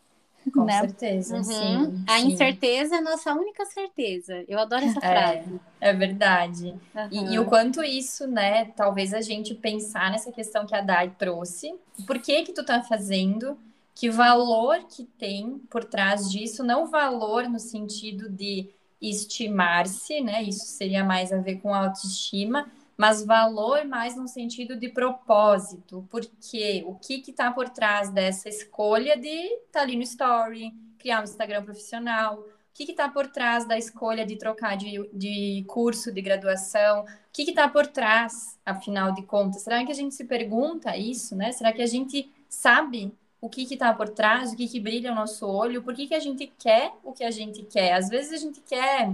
Com 0.53 0.63
né? 0.63 0.79
certeza, 0.79 1.37
uhum. 1.37 1.43
sim. 1.43 2.03
A 2.07 2.19
sim. 2.19 2.27
incerteza 2.27 2.95
é 2.95 2.97
a 2.99 3.01
nossa 3.01 3.33
única 3.33 3.65
certeza. 3.65 4.45
Eu 4.47 4.59
adoro 4.59 4.85
essa 4.85 4.99
é, 4.99 5.01
frase. 5.01 5.59
É, 5.81 5.89
é 5.89 5.93
verdade. 5.93 6.75
E, 7.11 7.33
e, 7.33 7.39
o 7.39 7.45
quanto 7.45 7.83
isso, 7.83 8.27
né? 8.27 8.65
Talvez 8.75 9.13
a 9.13 9.21
gente 9.21 9.53
pensar 9.53 10.11
nessa 10.11 10.31
questão 10.31 10.65
que 10.65 10.75
a 10.75 10.81
Dai 10.81 11.13
trouxe. 11.17 11.75
Por 12.05 12.19
que 12.19 12.43
que 12.43 12.53
tu 12.53 12.63
tá 12.63 12.81
fazendo? 12.81 13.57
Que 13.93 14.09
valor 14.09 14.83
que 14.83 15.03
tem 15.17 15.59
por 15.69 15.83
trás 15.83 16.31
disso? 16.31 16.63
Não 16.63 16.87
valor 16.87 17.49
no 17.49 17.59
sentido 17.59 18.29
de 18.29 18.69
estimar-se, 19.01 20.21
né? 20.21 20.43
Isso 20.43 20.65
seria 20.65 21.03
mais 21.03 21.31
a 21.31 21.37
ver 21.37 21.57
com 21.57 21.73
autoestima, 21.73 22.71
mas 22.97 23.23
valor 23.23 23.85
mais 23.85 24.15
no 24.15 24.27
sentido 24.27 24.75
de 24.75 24.89
propósito, 24.89 26.07
porque 26.09 26.83
o 26.87 26.95
que 26.95 27.23
está 27.27 27.51
por 27.51 27.69
trás 27.69 28.09
dessa 28.09 28.49
escolha 28.49 29.15
de 29.15 29.27
estar 29.27 29.71
tá 29.71 29.81
ali 29.81 29.95
no 29.95 30.01
story, 30.01 30.73
criar 30.97 31.21
um 31.21 31.23
Instagram 31.23 31.63
profissional, 31.63 32.39
o 32.39 32.45
que 32.73 32.83
está 32.91 33.07
por 33.07 33.27
trás 33.27 33.67
da 33.67 33.77
escolha 33.77 34.25
de 34.25 34.35
trocar 34.35 34.75
de, 34.75 35.07
de 35.13 35.63
curso 35.67 36.11
de 36.11 36.21
graduação, 36.21 37.01
o 37.01 37.05
que 37.31 37.43
está 37.43 37.69
por 37.69 37.85
trás, 37.87 38.59
afinal 38.65 39.11
de 39.11 39.23
contas? 39.23 39.61
Será 39.61 39.85
que 39.85 39.91
a 39.91 39.95
gente 39.95 40.15
se 40.15 40.25
pergunta 40.25 40.97
isso, 40.97 41.35
né? 41.35 41.51
Será 41.51 41.71
que 41.71 41.81
a 41.81 41.87
gente 41.87 42.31
sabe 42.49 43.13
o 43.39 43.49
que 43.49 43.63
está 43.63 43.93
por 43.93 44.09
trás, 44.09 44.51
o 44.51 44.55
que, 44.55 44.67
que 44.67 44.79
brilha 44.79 45.11
o 45.11 45.15
nosso 45.15 45.45
olho, 45.47 45.83
por 45.83 45.93
que, 45.93 46.07
que 46.07 46.15
a 46.15 46.19
gente 46.19 46.47
quer 46.57 46.91
o 47.03 47.13
que 47.13 47.23
a 47.23 47.31
gente 47.31 47.63
quer. 47.63 47.93
Às 47.93 48.09
vezes 48.09 48.33
a 48.33 48.37
gente 48.37 48.61
quer 48.61 49.13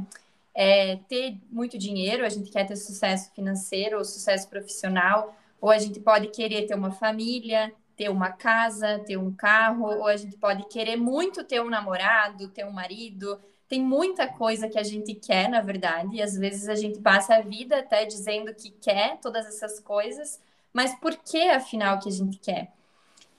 é, 0.54 0.98
ter 1.10 1.38
muito 1.52 1.78
dinheiro, 1.78 2.26
a 2.26 2.30
gente 2.30 2.52
quer 2.52 2.66
ter 2.66 2.76
sucesso 2.76 3.32
financeiro 3.34 3.98
ou 3.98 4.06
sucesso 4.06 4.48
profissional, 4.48 5.36
ou 5.60 5.70
a 5.70 5.78
gente 5.78 6.00
pode 6.00 6.28
querer 6.28 6.66
ter 6.68 6.76
uma 6.76 6.92
família, 6.92 7.74
ter 7.96 8.10
uma 8.10 8.32
casa, 8.32 9.00
ter 9.00 9.18
um 9.18 9.34
carro, 9.34 9.86
ou 9.86 10.08
a 10.08 10.18
gente 10.18 10.38
pode 10.38 10.66
querer 10.68 10.96
muito 10.96 11.44
ter 11.44 11.62
um 11.62 11.70
namorado, 11.70 12.50
ter 12.50 12.66
um 12.66 12.72
marido. 12.72 13.40
Tem 13.68 13.82
muita 13.82 14.28
coisa 14.28 14.70
que 14.70 14.78
a 14.78 14.84
gente 14.84 15.14
quer, 15.16 15.50
na 15.50 15.62
verdade, 15.62 16.18
e 16.18 16.22
às 16.22 16.38
vezes 16.38 16.68
a 16.70 16.76
gente 16.76 17.00
passa 17.00 17.36
a 17.36 17.42
vida 17.42 17.80
até 17.80 18.06
dizendo 18.06 18.54
que 18.54 18.72
quer 18.72 19.18
todas 19.20 19.46
essas 19.48 19.80
coisas, 19.80 20.40
mas 20.72 20.94
por 21.00 21.16
que 21.18 21.50
afinal 21.50 22.00
que 22.00 22.10
a 22.10 22.12
gente 22.12 22.38
quer? 22.40 22.72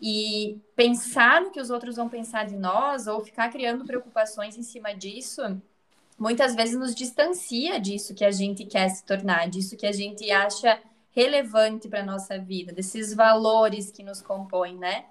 E 0.06 0.60
pensar 0.76 1.40
no 1.40 1.50
que 1.50 1.58
os 1.58 1.70
outros 1.70 1.96
vão 1.96 2.10
pensar 2.10 2.44
de 2.44 2.54
nós 2.54 3.06
ou 3.06 3.24
ficar 3.24 3.48
criando 3.48 3.86
preocupações 3.86 4.54
em 4.54 4.62
cima 4.62 4.94
disso, 4.94 5.40
muitas 6.18 6.54
vezes 6.54 6.78
nos 6.78 6.94
distancia 6.94 7.80
disso 7.80 8.14
que 8.14 8.22
a 8.22 8.30
gente 8.30 8.66
quer 8.66 8.90
se 8.90 9.02
tornar, 9.02 9.48
disso 9.48 9.78
que 9.78 9.86
a 9.86 9.92
gente 9.92 10.30
acha 10.30 10.78
relevante 11.10 11.88
para 11.88 12.00
a 12.00 12.04
nossa 12.04 12.38
vida, 12.38 12.70
desses 12.70 13.14
valores 13.14 13.90
que 13.90 14.02
nos 14.02 14.20
compõem, 14.20 14.76
né? 14.76 15.06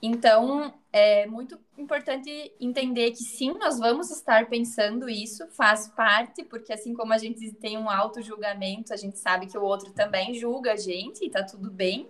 Então, 0.00 0.72
é 0.92 1.26
muito 1.26 1.58
importante 1.76 2.52
entender 2.60 3.10
que 3.10 3.24
sim, 3.24 3.52
nós 3.54 3.80
vamos 3.80 4.12
estar 4.12 4.46
pensando 4.46 5.08
isso, 5.08 5.44
faz 5.48 5.88
parte, 5.88 6.44
porque 6.44 6.72
assim 6.72 6.94
como 6.94 7.12
a 7.12 7.18
gente 7.18 7.52
tem 7.54 7.76
um 7.76 7.90
auto-julgamento, 7.90 8.94
a 8.94 8.96
gente 8.96 9.18
sabe 9.18 9.48
que 9.48 9.58
o 9.58 9.62
outro 9.64 9.92
também 9.92 10.34
julga 10.34 10.74
a 10.74 10.76
gente 10.76 11.24
e 11.24 11.30
tá 11.30 11.42
tudo 11.42 11.68
bem. 11.68 12.08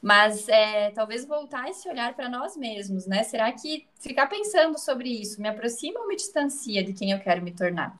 Mas 0.00 0.48
é, 0.48 0.90
talvez 0.90 1.24
voltar 1.24 1.68
esse 1.68 1.88
olhar 1.88 2.14
para 2.14 2.28
nós 2.28 2.56
mesmos, 2.56 3.06
né? 3.06 3.24
Será 3.24 3.52
que 3.52 3.86
ficar 3.98 4.26
pensando 4.28 4.78
sobre 4.78 5.08
isso 5.08 5.40
me 5.42 5.48
aproxima 5.48 6.00
ou 6.00 6.08
me 6.08 6.16
distancia 6.16 6.84
de 6.84 6.92
quem 6.92 7.10
eu 7.10 7.20
quero 7.20 7.42
me 7.42 7.52
tornar? 7.52 7.98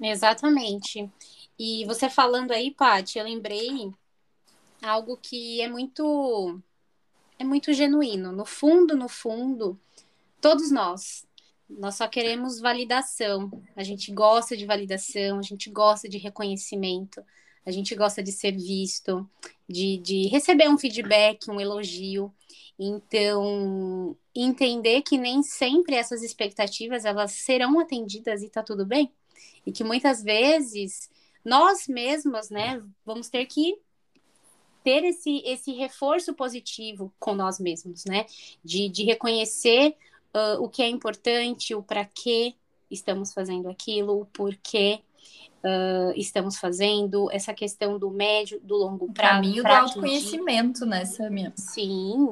Exatamente. 0.00 1.10
E 1.58 1.84
você 1.84 2.08
falando 2.08 2.52
aí, 2.52 2.70
Paty, 2.70 3.18
eu 3.18 3.24
lembrei 3.24 3.92
algo 4.80 5.16
que 5.16 5.60
é 5.60 5.68
muito 5.68 6.60
é 7.38 7.44
muito 7.44 7.72
genuíno. 7.72 8.32
No 8.32 8.44
fundo, 8.44 8.96
no 8.96 9.08
fundo, 9.08 9.78
todos 10.40 10.70
nós 10.70 11.26
nós 11.78 11.94
só 11.94 12.06
queremos 12.08 12.60
validação. 12.60 13.50
A 13.74 13.82
gente 13.82 14.12
gosta 14.12 14.56
de 14.56 14.66
validação, 14.66 15.38
a 15.38 15.42
gente 15.42 15.70
gosta 15.70 16.08
de 16.08 16.18
reconhecimento. 16.18 17.24
A 17.64 17.70
gente 17.70 17.94
gosta 17.94 18.22
de 18.22 18.32
ser 18.32 18.52
visto, 18.52 19.28
de, 19.68 19.98
de 19.98 20.26
receber 20.28 20.68
um 20.68 20.78
feedback, 20.78 21.50
um 21.50 21.60
elogio. 21.60 22.32
Então, 22.78 24.16
entender 24.34 25.02
que 25.02 25.16
nem 25.16 25.42
sempre 25.42 25.94
essas 25.94 26.22
expectativas 26.22 27.04
elas 27.04 27.32
serão 27.32 27.78
atendidas 27.78 28.42
e 28.42 28.48
tá 28.48 28.62
tudo 28.62 28.84
bem. 28.84 29.12
E 29.64 29.70
que 29.70 29.84
muitas 29.84 30.22
vezes 30.22 31.10
nós 31.44 31.86
mesmos, 31.86 32.50
né, 32.50 32.82
vamos 33.04 33.28
ter 33.28 33.46
que 33.46 33.76
ter 34.82 35.04
esse, 35.04 35.42
esse 35.44 35.72
reforço 35.72 36.34
positivo 36.34 37.12
com 37.18 37.34
nós 37.34 37.60
mesmos, 37.60 38.04
né? 38.04 38.26
De, 38.64 38.88
de 38.88 39.04
reconhecer 39.04 39.96
uh, 40.34 40.60
o 40.60 40.68
que 40.68 40.82
é 40.82 40.88
importante, 40.88 41.74
o 41.74 41.82
para 41.82 42.04
que 42.04 42.56
estamos 42.90 43.32
fazendo 43.32 43.68
aquilo, 43.68 44.20
o 44.20 44.26
porquê 44.26 45.00
uh, 45.64 46.12
estamos 46.16 46.58
fazendo, 46.58 47.30
essa 47.30 47.54
questão 47.54 47.98
do 47.98 48.10
médio, 48.10 48.60
do 48.60 48.76
longo 48.76 49.12
prazo. 49.12 49.34
Caminho 49.34 49.62
do 49.62 49.68
autoconhecimento, 49.68 50.84
né, 50.84 51.04
Samia? 51.04 51.52
Sim, 51.56 52.30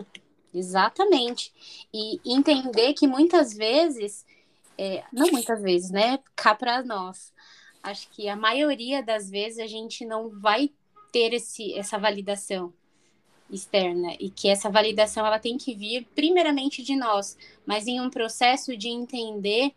exatamente. 0.53 1.53
E 1.93 2.21
entender 2.25 2.95
que 2.95 3.07
muitas 3.07 3.55
vezes, 3.55 4.25
é, 4.77 5.05
não 5.13 5.31
muitas 5.31 5.61
vezes, 5.63 5.91
né, 5.91 6.19
cá 6.35 6.55
para 6.55 6.83
nós, 6.83 7.33
acho 7.83 8.09
que 8.11 8.29
a 8.29 8.37
maioria 8.37 9.03
das 9.03 9.31
vezes 9.31 9.59
a 9.59 9.67
gente 9.67 10.05
não 10.05 10.29
vai 10.29 10.71
ter 11.13 11.33
esse, 11.33 11.75
essa 11.75 11.99
validação 11.99 12.73
externa 13.51 14.15
e 14.21 14.31
que 14.31 14.49
essa 14.49 14.71
validação 14.71 15.27
ela 15.27 15.39
tem 15.39 15.59
que 15.59 15.75
vir 15.75 16.07
primeiramente 16.15 16.83
de 16.83 16.95
nós, 16.95 17.37
mas 17.67 17.87
em 17.87 18.01
um 18.01 18.09
processo 18.09 18.77
de 18.77 18.89
entender 18.89 19.73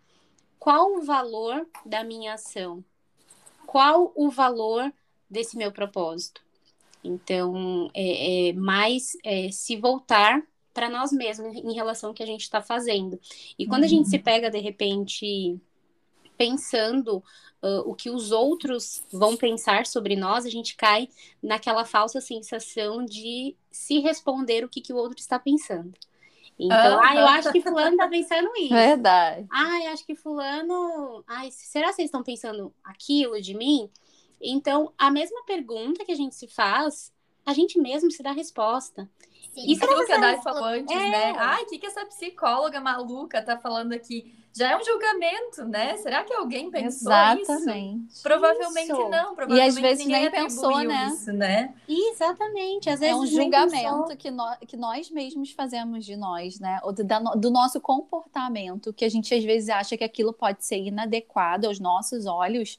qual 0.59 0.95
o 0.95 1.01
valor 1.01 1.67
da 1.85 2.03
minha 2.03 2.35
ação, 2.35 2.83
qual 3.73 4.13
o 4.15 4.29
valor 4.29 4.93
desse 5.27 5.57
meu 5.57 5.71
propósito. 5.71 6.43
Então, 7.03 7.89
é, 7.91 8.49
é 8.49 8.53
mais 8.53 9.17
é, 9.23 9.49
se 9.49 9.75
voltar 9.75 10.43
para 10.71 10.87
nós 10.87 11.11
mesmos 11.11 11.55
em 11.55 11.73
relação 11.73 12.11
ao 12.11 12.13
que 12.13 12.21
a 12.21 12.25
gente 12.27 12.41
está 12.41 12.61
fazendo. 12.61 13.19
E 13.57 13.65
quando 13.65 13.81
uhum. 13.81 13.87
a 13.87 13.89
gente 13.89 14.09
se 14.09 14.17
uhum. 14.17 14.21
pega, 14.21 14.51
de 14.51 14.59
repente, 14.59 15.59
pensando 16.37 17.17
uh, 17.63 17.81
o 17.83 17.95
que 17.95 18.11
os 18.11 18.31
outros 18.31 19.03
vão 19.11 19.35
pensar 19.35 19.87
sobre 19.87 20.15
nós, 20.15 20.45
a 20.45 20.51
gente 20.51 20.75
cai 20.75 21.09
naquela 21.41 21.83
falsa 21.83 22.21
sensação 22.21 23.03
de 23.03 23.55
se 23.71 23.97
responder 24.01 24.63
o 24.63 24.69
que, 24.69 24.81
que 24.81 24.93
o 24.93 24.97
outro 24.97 25.17
está 25.17 25.39
pensando. 25.39 25.93
Então, 26.57 27.01
ah, 27.01 27.15
eu 27.15 27.27
acho 27.27 27.51
que 27.51 27.61
fulano 27.61 27.97
tá 27.97 28.07
pensando 28.07 28.49
isso. 28.57 28.73
Verdade. 28.73 29.47
Ah, 29.51 29.83
eu 29.83 29.91
acho 29.91 30.05
que 30.05 30.15
fulano. 30.15 31.23
Ai, 31.27 31.49
será 31.51 31.87
que 31.87 31.95
vocês 31.95 32.05
estão 32.07 32.23
pensando 32.23 32.73
aquilo 32.83 33.41
de 33.41 33.53
mim? 33.53 33.89
Então, 34.41 34.93
a 34.97 35.09
mesma 35.09 35.43
pergunta 35.45 36.03
que 36.05 36.11
a 36.11 36.15
gente 36.15 36.35
se 36.35 36.47
faz, 36.47 37.11
a 37.45 37.53
gente 37.53 37.79
mesmo 37.79 38.11
se 38.11 38.21
dá 38.21 38.31
a 38.31 38.33
resposta. 38.33 39.09
Sim, 39.53 39.71
Isso 39.71 40.05
que 40.05 40.11
a 40.11 40.17
Dai 40.17 40.41
falou 40.41 40.65
antes, 40.65 40.95
é. 40.95 41.09
né? 41.09 41.33
Ai, 41.37 41.63
o 41.63 41.65
que, 41.67 41.77
que 41.77 41.85
essa 41.85 42.05
psicóloga 42.05 42.81
maluca 42.81 43.41
tá 43.41 43.57
falando 43.57 43.93
aqui? 43.93 44.33
Já 44.55 44.71
é 44.71 44.77
um 44.77 44.83
julgamento, 44.83 45.65
né? 45.65 45.97
Será 45.97 46.23
que 46.23 46.31
alguém 46.31 46.69
pensou 46.69 47.11
Exatamente. 47.11 48.05
isso? 48.07 48.21
Provavelmente 48.21 48.91
isso. 48.91 49.09
não. 49.09 49.35
Provavelmente 49.35 49.57
e 49.57 49.61
às 49.61 49.75
vezes 49.75 50.05
nem 50.05 50.29
pensou, 50.29 50.83
né? 50.83 51.07
Isso, 51.07 51.33
né? 51.33 51.73
Exatamente. 51.89 52.89
Às 52.89 52.99
vezes 52.99 53.15
é 53.15 53.17
um 53.17 53.25
julgamento 53.25 54.15
que, 54.15 54.29
no, 54.29 54.45
que 54.67 54.77
nós 54.77 55.09
mesmos 55.09 55.51
fazemos 55.51 56.05
de 56.05 56.15
nós, 56.15 56.59
né? 56.59 56.79
Ou 56.83 56.93
do, 56.93 57.03
do 57.35 57.49
nosso 57.49 57.81
comportamento, 57.81 58.93
que 58.93 59.03
a 59.03 59.09
gente 59.09 59.33
às 59.33 59.43
vezes 59.43 59.69
acha 59.69 59.97
que 59.97 60.03
aquilo 60.03 60.31
pode 60.31 60.63
ser 60.63 60.77
inadequado 60.77 61.65
aos 61.65 61.79
nossos 61.79 62.27
olhos. 62.27 62.77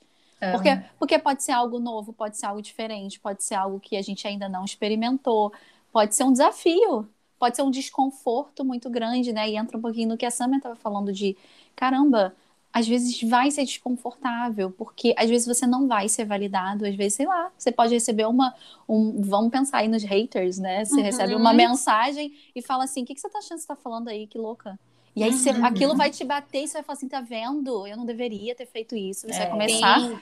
Porque, 0.53 0.69
porque 0.99 1.19
pode 1.19 1.43
ser 1.43 1.53
algo 1.53 1.79
novo, 1.79 2.13
pode 2.13 2.37
ser 2.37 2.47
algo 2.47 2.61
diferente, 2.61 3.19
pode 3.19 3.43
ser 3.43 3.55
algo 3.55 3.81
que 3.81 3.97
a 3.97 4.03
gente 4.03 4.27
ainda 4.29 4.49
não 4.49 4.65
experimentou, 4.65 5.53
pode 5.93 6.15
ser 6.15 6.25
um 6.25 6.33
desafio, 6.33 7.09
pode 7.39 7.57
ser 7.57 7.63
um 7.63 7.71
desconforto 7.71 8.65
muito 8.65 8.89
grande, 8.91 9.33
né? 9.33 9.49
E 9.49 9.57
entra 9.57 9.77
um 9.77 9.81
pouquinho 9.81 10.11
no 10.11 10.17
que 10.17 10.27
a 10.27 10.31
Samia 10.31 10.59
estava 10.59 10.77
falando 10.77 11.13
de 11.13 11.37
caramba, 11.75 12.35
às 12.73 12.89
vezes 12.89 13.23
vai 13.23 13.51
ser 13.51 13.65
desconfortável, 13.65 14.71
porque 14.73 15.15
às 15.17 15.31
vezes 15.31 15.47
você 15.47 15.67
não 15.67 15.87
vai 15.87 16.09
ser 16.09 16.25
validado, 16.25 16.85
às 16.85 16.95
vezes, 16.97 17.15
sei 17.15 17.27
lá, 17.27 17.51
você 17.57 17.71
pode 17.71 17.95
receber 17.95 18.27
uma. 18.27 18.53
Um, 18.89 19.23
vamos 19.23 19.51
pensar 19.51 19.79
aí 19.79 19.89
nos 19.89 20.03
haters, 20.03 20.59
né? 20.59 20.85
Você 20.85 20.97
uhum. 20.97 21.03
recebe 21.03 21.35
uma 21.37 21.53
mensagem 21.53 22.33
e 22.55 22.61
fala 22.61 22.85
assim: 22.85 23.03
o 23.03 23.07
que, 23.07 23.15
que 23.15 23.21
você 23.21 23.29
tá 23.29 23.39
achando 23.39 23.59
que 23.59 23.63
você 23.63 23.69
tá 23.69 23.77
falando 23.77 24.09
aí? 24.09 24.27
Que 24.27 24.39
louca. 24.39 24.79
E 25.15 25.23
aí 25.23 25.31
uhum. 25.31 25.37
você, 25.37 25.51
aquilo 25.51 25.95
vai 25.95 26.11
te 26.11 26.25
bater 26.25 26.65
e 26.65 26.69
você 26.69 26.75
vai 26.75 26.83
falar 26.83 26.97
assim: 26.97 27.09
tá 27.09 27.21
vendo? 27.21 27.87
Eu 27.87 27.97
não 27.97 28.05
deveria 28.05 28.55
ter 28.57 28.67
feito 28.67 28.97
isso. 28.97 29.29
Você 29.29 29.35
é. 29.35 29.39
vai 29.39 29.51
começar. 29.51 30.01
Sim 30.01 30.19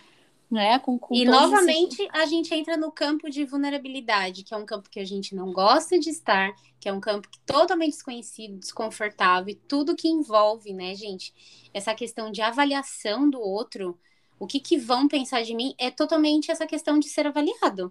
né? 0.52 0.78
Com, 0.78 0.98
com 0.98 1.14
e 1.14 1.24
novamente 1.24 2.02
esses... 2.02 2.08
a 2.12 2.26
gente 2.26 2.54
entra 2.54 2.76
no 2.76 2.92
campo 2.92 3.30
de 3.30 3.42
vulnerabilidade, 3.42 4.44
que 4.44 4.52
é 4.52 4.56
um 4.56 4.66
campo 4.66 4.90
que 4.90 5.00
a 5.00 5.04
gente 5.04 5.34
não 5.34 5.50
gosta 5.50 5.98
de 5.98 6.10
estar, 6.10 6.52
que 6.78 6.86
é 6.86 6.92
um 6.92 7.00
campo 7.00 7.26
totalmente 7.46 7.92
desconhecido, 7.92 8.58
desconfortável, 8.58 9.50
e 9.50 9.54
tudo 9.54 9.96
que 9.96 10.08
envolve, 10.08 10.74
né, 10.74 10.94
gente? 10.94 11.32
Essa 11.72 11.94
questão 11.94 12.30
de 12.30 12.42
avaliação 12.42 13.30
do 13.30 13.40
outro, 13.40 13.98
o 14.38 14.46
que, 14.46 14.60
que 14.60 14.76
vão 14.76 15.08
pensar 15.08 15.42
de 15.42 15.54
mim, 15.54 15.74
é 15.78 15.90
totalmente 15.90 16.50
essa 16.50 16.66
questão 16.66 16.98
de 16.98 17.08
ser 17.08 17.26
avaliado. 17.26 17.90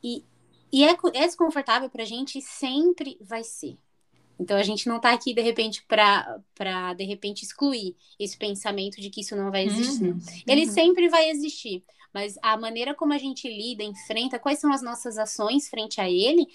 E, 0.00 0.24
e 0.72 0.84
é, 0.84 0.96
é 1.14 1.26
desconfortável 1.26 1.90
para 1.90 2.04
a 2.04 2.06
gente, 2.06 2.40
sempre 2.40 3.18
vai 3.20 3.42
ser. 3.42 3.76
Então 4.38 4.56
a 4.56 4.62
gente 4.62 4.88
não 4.88 4.96
está 4.96 5.12
aqui 5.12 5.34
de 5.34 5.42
repente 5.42 5.84
para 5.88 6.94
de 6.94 7.04
repente 7.04 7.42
excluir 7.42 7.96
esse 8.18 8.36
pensamento 8.36 9.00
de 9.00 9.10
que 9.10 9.20
isso 9.20 9.34
não 9.34 9.50
vai 9.50 9.64
existir. 9.64 10.12
Uhum, 10.12 10.20
Ele 10.46 10.66
uhum. 10.66 10.72
sempre 10.72 11.08
vai 11.08 11.28
existir, 11.28 11.82
mas 12.14 12.38
a 12.40 12.56
maneira 12.56 12.94
como 12.94 13.12
a 13.12 13.18
gente 13.18 13.48
lida, 13.48 13.82
enfrenta, 13.82 14.38
quais 14.38 14.60
são 14.60 14.72
as 14.72 14.80
nossas 14.80 15.18
ações 15.18 15.68
frente 15.68 16.00
a 16.00 16.08
ele, 16.08 16.46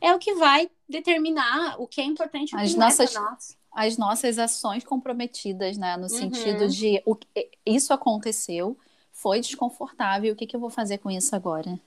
é 0.00 0.12
o 0.14 0.18
que 0.18 0.34
vai 0.34 0.68
determinar 0.88 1.80
o 1.80 1.86
que 1.86 2.00
é 2.00 2.04
importante 2.04 2.54
as 2.56 2.74
é 2.74 2.76
nossas 2.76 3.14
nós. 3.14 3.56
as 3.72 3.96
nossas 3.96 4.38
ações 4.38 4.84
comprometidas, 4.84 5.78
né, 5.78 5.96
no 5.96 6.04
uhum. 6.04 6.08
sentido 6.08 6.68
de 6.68 7.00
o, 7.06 7.16
isso 7.64 7.92
aconteceu, 7.92 8.76
foi 9.12 9.40
desconfortável, 9.40 10.32
o 10.32 10.36
que, 10.36 10.46
que 10.46 10.56
eu 10.56 10.60
vou 10.60 10.70
fazer 10.70 10.98
com 10.98 11.10
isso 11.10 11.34
agora? 11.34 11.78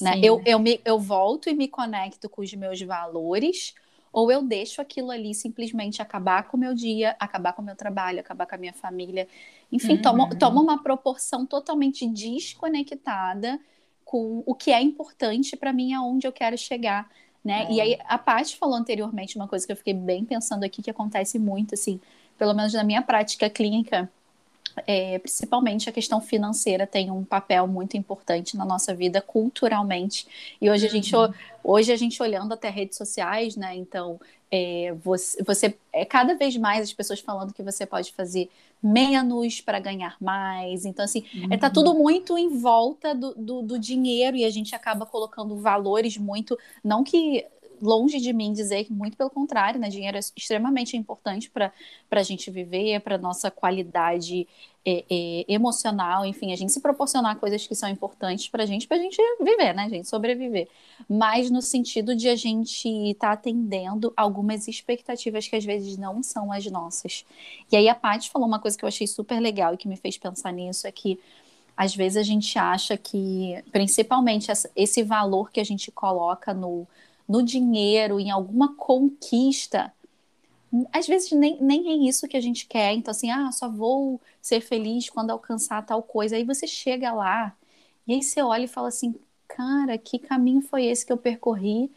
Né? 0.00 0.20
Eu, 0.22 0.40
eu, 0.46 0.58
me, 0.58 0.80
eu 0.84 0.98
volto 0.98 1.50
e 1.50 1.54
me 1.54 1.66
conecto 1.66 2.28
com 2.28 2.40
os 2.40 2.52
meus 2.54 2.80
valores 2.80 3.74
ou 4.12 4.30
eu 4.30 4.42
deixo 4.42 4.80
aquilo 4.80 5.10
ali 5.10 5.34
simplesmente 5.34 6.00
acabar 6.00 6.44
com 6.44 6.56
o 6.56 6.60
meu 6.60 6.74
dia, 6.74 7.16
acabar 7.18 7.52
com 7.52 7.62
o 7.62 7.64
meu 7.64 7.76
trabalho, 7.76 8.20
acabar 8.20 8.46
com 8.46 8.54
a 8.54 8.58
minha 8.58 8.72
família. 8.72 9.28
Enfim, 9.70 9.94
uhum. 9.94 10.02
toma, 10.02 10.28
toma 10.36 10.60
uma 10.60 10.82
proporção 10.82 11.44
totalmente 11.44 12.06
desconectada 12.06 13.60
com 14.04 14.42
o 14.46 14.54
que 14.54 14.70
é 14.70 14.80
importante 14.80 15.56
para 15.56 15.72
mim, 15.72 15.92
aonde 15.92 16.26
eu 16.26 16.32
quero 16.32 16.56
chegar. 16.56 17.10
Né? 17.44 17.64
É. 17.64 17.72
E 17.72 17.80
aí, 17.80 17.98
a 18.04 18.18
Paty 18.18 18.56
falou 18.56 18.74
anteriormente 18.74 19.36
uma 19.36 19.46
coisa 19.46 19.66
que 19.66 19.72
eu 19.72 19.76
fiquei 19.76 19.94
bem 19.94 20.24
pensando 20.24 20.64
aqui, 20.64 20.82
que 20.82 20.90
acontece 20.90 21.38
muito, 21.38 21.74
assim, 21.74 22.00
pelo 22.38 22.54
menos 22.54 22.72
na 22.72 22.84
minha 22.84 23.02
prática 23.02 23.50
clínica, 23.50 24.10
é, 24.86 25.18
principalmente 25.18 25.88
a 25.88 25.92
questão 25.92 26.20
financeira 26.20 26.86
tem 26.86 27.10
um 27.10 27.24
papel 27.24 27.66
muito 27.66 27.96
importante 27.96 28.56
na 28.56 28.64
nossa 28.64 28.94
vida 28.94 29.20
culturalmente. 29.20 30.26
E 30.60 30.70
hoje 30.70 30.86
a 30.86 30.90
gente, 30.90 31.14
uhum. 31.14 31.32
hoje 31.62 31.92
a 31.92 31.96
gente 31.96 32.22
olhando 32.22 32.52
até 32.52 32.68
redes 32.68 32.96
sociais, 32.96 33.56
né? 33.56 33.74
Então, 33.76 34.20
é, 34.50 34.94
você, 35.02 35.42
você 35.42 35.76
é 35.92 36.04
cada 36.04 36.34
vez 36.34 36.56
mais 36.56 36.82
as 36.82 36.92
pessoas 36.92 37.20
falando 37.20 37.52
que 37.52 37.62
você 37.62 37.84
pode 37.84 38.12
fazer 38.12 38.50
menos 38.82 39.60
para 39.60 39.78
ganhar 39.78 40.16
mais. 40.20 40.84
Então, 40.84 41.04
assim, 41.04 41.24
uhum. 41.34 41.48
é, 41.50 41.56
tá 41.56 41.68
tudo 41.68 41.90
uhum. 41.90 41.98
muito 41.98 42.38
em 42.38 42.48
volta 42.58 43.14
do, 43.14 43.34
do, 43.34 43.62
do, 43.62 43.78
dinheiro 43.78 44.36
e 44.36 44.44
a 44.44 44.50
gente 44.50 44.74
acaba 44.74 45.04
colocando 45.04 45.56
valores 45.56 46.16
muito. 46.16 46.56
Não 46.82 47.02
que 47.02 47.44
longe 47.80 48.20
de 48.20 48.32
mim 48.32 48.52
dizer 48.52 48.84
que, 48.84 48.92
muito 48.92 49.16
pelo 49.16 49.30
contrário, 49.30 49.80
né, 49.80 49.88
dinheiro 49.88 50.16
é 50.16 50.20
extremamente 50.20 50.96
importante 50.96 51.50
para 51.50 51.72
a 52.10 52.22
gente 52.22 52.50
viver, 52.50 53.00
para 53.00 53.18
nossa 53.18 53.50
qualidade 53.50 54.46
é, 54.84 55.04
é, 55.10 55.44
emocional, 55.48 56.24
enfim, 56.24 56.52
a 56.52 56.56
gente 56.56 56.72
se 56.72 56.80
proporcionar 56.80 57.36
coisas 57.36 57.66
que 57.66 57.74
são 57.74 57.88
importantes 57.88 58.48
para 58.48 58.62
a 58.62 58.66
gente, 58.66 58.88
para 58.88 58.96
a 58.96 59.00
gente 59.00 59.20
viver, 59.40 59.74
né, 59.74 59.88
gente, 59.88 60.08
sobreviver. 60.08 60.68
Mas 61.08 61.50
no 61.50 61.60
sentido 61.60 62.16
de 62.16 62.28
a 62.28 62.36
gente 62.36 62.88
estar 62.88 63.28
tá 63.28 63.32
atendendo 63.34 64.12
algumas 64.16 64.66
expectativas 64.66 65.46
que 65.46 65.56
às 65.56 65.64
vezes 65.64 65.98
não 65.98 66.22
são 66.22 66.50
as 66.50 66.64
nossas. 66.70 67.26
E 67.70 67.76
aí 67.76 67.88
a 67.88 67.94
Paty 67.94 68.30
falou 68.30 68.48
uma 68.48 68.58
coisa 68.58 68.78
que 68.78 68.84
eu 68.84 68.88
achei 68.88 69.06
super 69.06 69.40
legal 69.40 69.74
e 69.74 69.76
que 69.76 69.88
me 69.88 69.96
fez 69.96 70.16
pensar 70.16 70.52
nisso, 70.52 70.86
é 70.86 70.92
que 70.92 71.18
às 71.76 71.94
vezes 71.94 72.16
a 72.16 72.22
gente 72.24 72.58
acha 72.58 72.96
que, 72.96 73.62
principalmente 73.70 74.50
esse 74.74 75.02
valor 75.02 75.52
que 75.52 75.60
a 75.60 75.64
gente 75.64 75.92
coloca 75.92 76.52
no, 76.52 76.88
no 77.28 77.42
dinheiro, 77.42 78.18
em 78.18 78.30
alguma 78.30 78.74
conquista, 78.74 79.92
às 80.92 81.06
vezes 81.06 81.32
nem, 81.32 81.60
nem 81.60 81.90
é 81.90 82.08
isso 82.08 82.28
que 82.28 82.36
a 82.36 82.40
gente 82.40 82.66
quer. 82.66 82.92
Então, 82.94 83.10
assim, 83.10 83.30
ah, 83.30 83.50
só 83.52 83.68
vou 83.68 84.20
ser 84.40 84.60
feliz 84.60 85.08
quando 85.08 85.30
alcançar 85.30 85.84
tal 85.84 86.02
coisa. 86.02 86.36
Aí 86.36 86.44
você 86.44 86.66
chega 86.66 87.12
lá 87.12 87.56
e 88.06 88.14
aí 88.14 88.22
você 88.22 88.42
olha 88.42 88.64
e 88.64 88.68
fala 88.68 88.88
assim, 88.88 89.14
cara, 89.46 89.98
que 89.98 90.18
caminho 90.18 90.60
foi 90.62 90.86
esse 90.86 91.04
que 91.04 91.12
eu 91.12 91.16
percorri? 91.16 91.90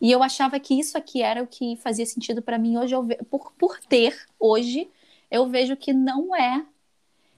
E 0.00 0.10
eu 0.10 0.22
achava 0.22 0.58
que 0.58 0.74
isso 0.74 0.98
aqui 0.98 1.22
era 1.22 1.42
o 1.42 1.46
que 1.46 1.76
fazia 1.76 2.06
sentido 2.06 2.42
para 2.42 2.58
mim. 2.58 2.76
Hoje, 2.76 2.94
eu 2.94 3.02
ve... 3.04 3.16
por, 3.30 3.52
por 3.52 3.78
ter, 3.80 4.26
hoje, 4.38 4.88
eu 5.30 5.48
vejo 5.48 5.76
que 5.76 5.92
não 5.92 6.34
é. 6.34 6.66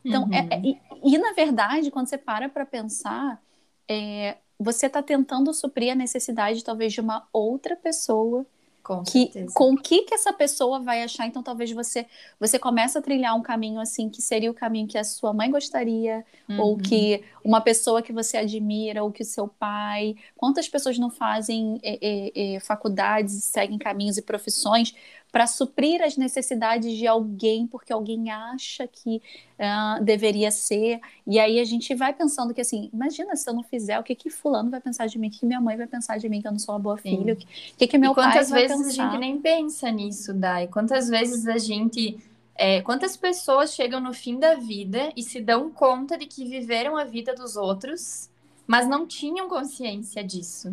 Então, 0.04 0.28
é, 0.32 0.40
uhum. 0.42 0.48
é, 0.50 0.62
e, 0.64 0.80
e, 1.14 1.18
na 1.18 1.32
verdade, 1.32 1.90
quando 1.90 2.08
você 2.08 2.18
para 2.18 2.48
para 2.48 2.64
pensar, 2.66 3.42
é, 3.88 4.38
você 4.58 4.86
está 4.86 5.02
tentando 5.02 5.52
suprir 5.52 5.92
a 5.92 5.94
necessidade, 5.94 6.62
talvez, 6.64 6.92
de 6.92 7.00
uma 7.00 7.26
outra 7.32 7.76
pessoa 7.76 8.46
Com 8.82 9.02
que 9.02 9.32
certeza. 9.32 9.54
com 9.54 9.72
o 9.72 9.76
que 9.76 10.02
que 10.02 10.14
essa 10.14 10.32
pessoa 10.32 10.78
vai 10.78 11.02
achar 11.02 11.26
então 11.26 11.42
talvez 11.42 11.72
você 11.72 12.06
você 12.38 12.58
começa 12.58 12.98
a 12.98 13.02
trilhar 13.02 13.34
um 13.34 13.42
caminho 13.42 13.80
assim 13.80 14.10
que 14.10 14.20
seria 14.20 14.50
o 14.50 14.54
caminho 14.54 14.86
que 14.86 14.98
a 14.98 15.04
sua 15.04 15.32
mãe 15.32 15.50
gostaria 15.50 16.22
ou 16.58 16.72
Uhum. 16.72 16.78
que 16.78 17.24
uma 17.42 17.62
pessoa 17.62 18.02
que 18.02 18.12
você 18.12 18.36
admira 18.36 19.02
ou 19.02 19.10
que 19.10 19.22
o 19.22 19.24
seu 19.24 19.48
pai 19.48 20.14
quantas 20.36 20.68
pessoas 20.68 20.98
não 20.98 21.08
fazem 21.10 21.80
é, 21.82 21.98
é, 22.02 22.54
é, 22.56 22.60
faculdades 22.60 23.42
seguem 23.44 23.78
caminhos 23.78 24.18
e 24.18 24.22
profissões 24.22 24.94
para 25.34 25.48
suprir 25.48 26.00
as 26.00 26.16
necessidades 26.16 26.96
de 26.96 27.08
alguém 27.08 27.66
porque 27.66 27.92
alguém 27.92 28.30
acha 28.30 28.86
que 28.86 29.20
ah, 29.58 29.98
deveria 30.00 30.52
ser 30.52 31.00
e 31.26 31.40
aí 31.40 31.58
a 31.58 31.64
gente 31.64 31.92
vai 31.92 32.12
pensando 32.12 32.54
que 32.54 32.60
assim 32.60 32.88
imagina 32.92 33.34
se 33.34 33.50
eu 33.50 33.52
não 33.52 33.64
fizer 33.64 33.98
o 33.98 34.04
que 34.04 34.14
que 34.14 34.30
fulano 34.30 34.70
vai 34.70 34.80
pensar 34.80 35.08
de 35.08 35.18
mim 35.18 35.26
o 35.26 35.30
que 35.32 35.44
minha 35.44 35.60
mãe 35.60 35.76
vai 35.76 35.88
pensar 35.88 36.18
de 36.18 36.28
mim 36.28 36.40
que 36.40 36.46
eu 36.46 36.52
não 36.52 36.58
sou 36.60 36.76
uma 36.76 36.80
boa 36.80 36.96
Sim. 36.98 37.18
filha 37.18 37.34
o 37.34 37.36
que, 37.36 37.46
que 37.76 37.88
que 37.88 37.98
meu 37.98 38.12
e 38.12 38.14
quantas 38.14 38.50
pai 38.50 38.62
vezes 38.62 38.86
a 38.86 38.90
gente 38.90 39.18
nem 39.18 39.40
pensa 39.40 39.90
nisso, 39.90 40.32
Dai? 40.32 40.68
Quantas 40.68 41.08
vezes 41.08 41.46
a 41.46 41.58
gente. 41.58 42.18
é, 42.54 42.82
quantas 42.82 43.16
pessoas 43.16 43.72
chegam 43.72 44.00
no 44.00 44.12
fim 44.12 44.38
da 44.38 44.54
vida 44.54 45.12
e 45.16 45.22
se 45.22 45.40
dão 45.40 45.70
conta 45.70 46.16
de 46.18 46.26
que 46.26 46.44
viveram 46.44 46.96
a 46.96 47.04
vida 47.04 47.34
dos 47.34 47.56
outros, 47.56 48.30
mas 48.66 48.88
não 48.88 49.06
tinham 49.06 49.48
consciência 49.48 50.22
disso? 50.22 50.72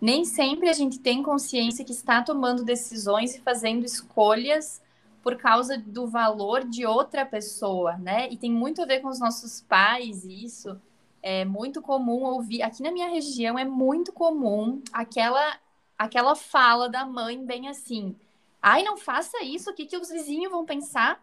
Nem 0.00 0.24
sempre 0.24 0.68
a 0.68 0.72
gente 0.72 0.98
tem 0.98 1.22
consciência 1.22 1.84
que 1.84 1.92
está 1.92 2.22
tomando 2.22 2.64
decisões 2.64 3.34
e 3.34 3.40
fazendo 3.40 3.84
escolhas 3.84 4.80
por 5.22 5.36
causa 5.36 5.76
do 5.76 6.06
valor 6.06 6.64
de 6.64 6.86
outra 6.86 7.26
pessoa, 7.26 7.96
né? 7.98 8.28
E 8.30 8.36
tem 8.36 8.50
muito 8.50 8.80
a 8.80 8.86
ver 8.86 9.00
com 9.00 9.08
os 9.08 9.20
nossos 9.20 9.60
pais, 9.60 10.24
isso. 10.24 10.80
É 11.22 11.44
muito 11.44 11.82
comum 11.82 12.22
ouvir. 12.24 12.62
Aqui 12.62 12.82
na 12.82 12.90
minha 12.90 13.08
região 13.08 13.58
é 13.58 13.64
muito 13.64 14.12
comum 14.12 14.80
aquela 14.92 15.58
aquela 15.98 16.34
fala 16.34 16.88
da 16.88 17.04
mãe 17.04 17.44
bem 17.44 17.68
assim: 17.68 18.16
ai, 18.62 18.82
não 18.82 18.96
faça 18.96 19.44
isso, 19.44 19.70
o 19.70 19.74
que, 19.74 19.84
que 19.84 19.98
os 19.98 20.08
vizinhos 20.08 20.50
vão 20.50 20.64
pensar? 20.64 21.22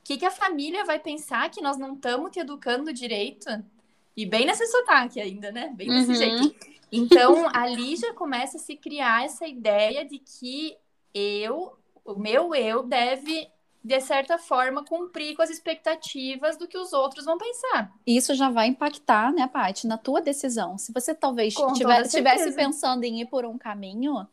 O 0.00 0.04
que, 0.04 0.16
que 0.18 0.24
a 0.24 0.30
família 0.30 0.84
vai 0.84 1.00
pensar 1.00 1.50
que 1.50 1.60
nós 1.60 1.76
não 1.76 1.94
estamos 1.94 2.30
te 2.30 2.38
educando 2.38 2.92
direito? 2.92 3.48
E 4.16 4.24
bem 4.24 4.46
nesse 4.46 4.66
sotaque 4.68 5.20
ainda, 5.20 5.50
né? 5.50 5.72
Bem 5.74 5.88
desse 5.88 6.10
Uhum. 6.10 6.14
jeito. 6.14 6.54
Então, 6.92 7.48
ali 7.54 7.96
já 7.96 8.12
começa 8.14 8.56
a 8.56 8.60
se 8.60 8.76
criar 8.76 9.24
essa 9.24 9.46
ideia 9.46 10.04
de 10.04 10.18
que 10.18 10.76
eu, 11.14 11.76
o 12.04 12.14
meu 12.14 12.54
eu, 12.54 12.82
deve, 12.82 13.48
de 13.82 14.00
certa 14.00 14.38
forma, 14.38 14.84
cumprir 14.84 15.36
com 15.36 15.42
as 15.42 15.50
expectativas 15.50 16.56
do 16.56 16.66
que 16.66 16.76
os 16.78 16.92
outros 16.92 17.24
vão 17.24 17.38
pensar. 17.38 17.92
isso 18.06 18.34
já 18.34 18.50
vai 18.50 18.66
impactar, 18.68 19.32
né, 19.32 19.46
Paty, 19.46 19.86
na 19.86 19.96
tua 19.96 20.20
decisão. 20.20 20.76
Se 20.78 20.92
você 20.92 21.14
talvez 21.14 21.54
Com 21.54 21.72
tiver- 21.72 21.96
toda 21.96 22.08
tivesse 22.08 22.44
certeza. 22.44 22.56
pensando 22.56 23.04
em 23.04 23.20
ir 23.20 23.26
por 23.26 23.44
um 23.44 23.56
caminho, 23.56 24.26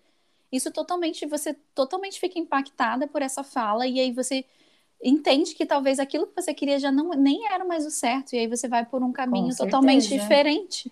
isso 0.52 0.72
totalmente, 0.72 1.26
você 1.26 1.54
totalmente 1.76 2.20
fica 2.20 2.40
impactada 2.40 3.08
por 3.08 3.22
essa 3.22 3.44
fala, 3.44 3.86
e 3.86 4.00
aí 4.00 4.12
você 4.12 4.46
entende 5.04 5.54
que 5.54 5.66
talvez 5.66 6.00
aquilo 6.00 6.26
que 6.26 6.42
você 6.42 6.54
queria 6.54 6.80
já 6.80 6.92
não 6.92 7.10
nem 7.10 7.46
era 7.52 7.64
mais 7.64 7.86
o 7.86 7.92
certo, 7.92 8.34
e 8.34 8.40
aí 8.40 8.48
você 8.48 8.68
vai 8.68 8.84
por 8.86 9.04
um 9.04 9.12
caminho 9.12 9.56
totalmente 9.56 10.08
diferente. 10.08 10.92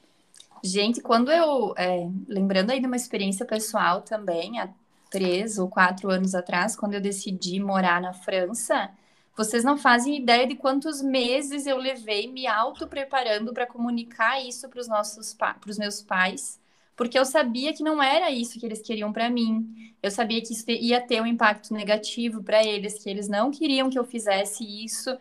Gente, 0.66 1.00
quando 1.00 1.32
eu, 1.32 1.76
é, 1.78 2.10
lembrando 2.28 2.72
aí 2.72 2.80
de 2.80 2.88
uma 2.88 2.96
experiência 2.96 3.46
pessoal 3.46 4.02
também, 4.02 4.60
há 4.60 4.68
três 5.12 5.60
ou 5.60 5.70
quatro 5.70 6.10
anos 6.10 6.34
atrás, 6.34 6.76
quando 6.76 6.96
eu 6.96 7.02
decidi 7.02 7.60
morar 7.60 8.02
na 8.02 8.14
França, 8.14 8.90
vocês 9.38 9.64
não 9.64 9.78
fazem 9.78 10.18
ideia 10.18 10.48
de 10.48 10.56
quantos 10.56 11.04
meses 11.04 11.68
eu 11.68 11.78
levei 11.78 12.28
me 12.32 12.48
auto-preparando 12.48 13.54
para 13.54 13.68
comunicar 13.68 14.42
isso 14.44 14.68
para 14.68 14.80
os 14.80 14.88
nossos 14.88 15.36
para 15.36 15.60
os 15.70 15.78
meus 15.78 16.02
pais, 16.02 16.60
porque 16.96 17.20
eu 17.20 17.26
sabia 17.26 17.72
que 17.72 17.84
não 17.84 18.02
era 18.02 18.32
isso 18.32 18.60
que 18.60 18.66
eles 18.66 18.82
queriam 18.82 19.14
para 19.14 19.30
mim. 19.30 19.94
Eu 20.02 20.10
sabia 20.10 20.42
que 20.42 20.54
isso 20.54 20.66
ia 20.72 21.00
ter 21.02 21.22
um 21.22 21.28
impacto 21.28 21.74
negativo 21.74 22.42
para 22.42 22.64
eles, 22.66 23.04
que 23.04 23.10
eles 23.10 23.28
não 23.28 23.52
queriam 23.52 23.90
que 23.90 24.00
eu 24.00 24.06
fizesse 24.06 24.64
isso. 24.84 25.16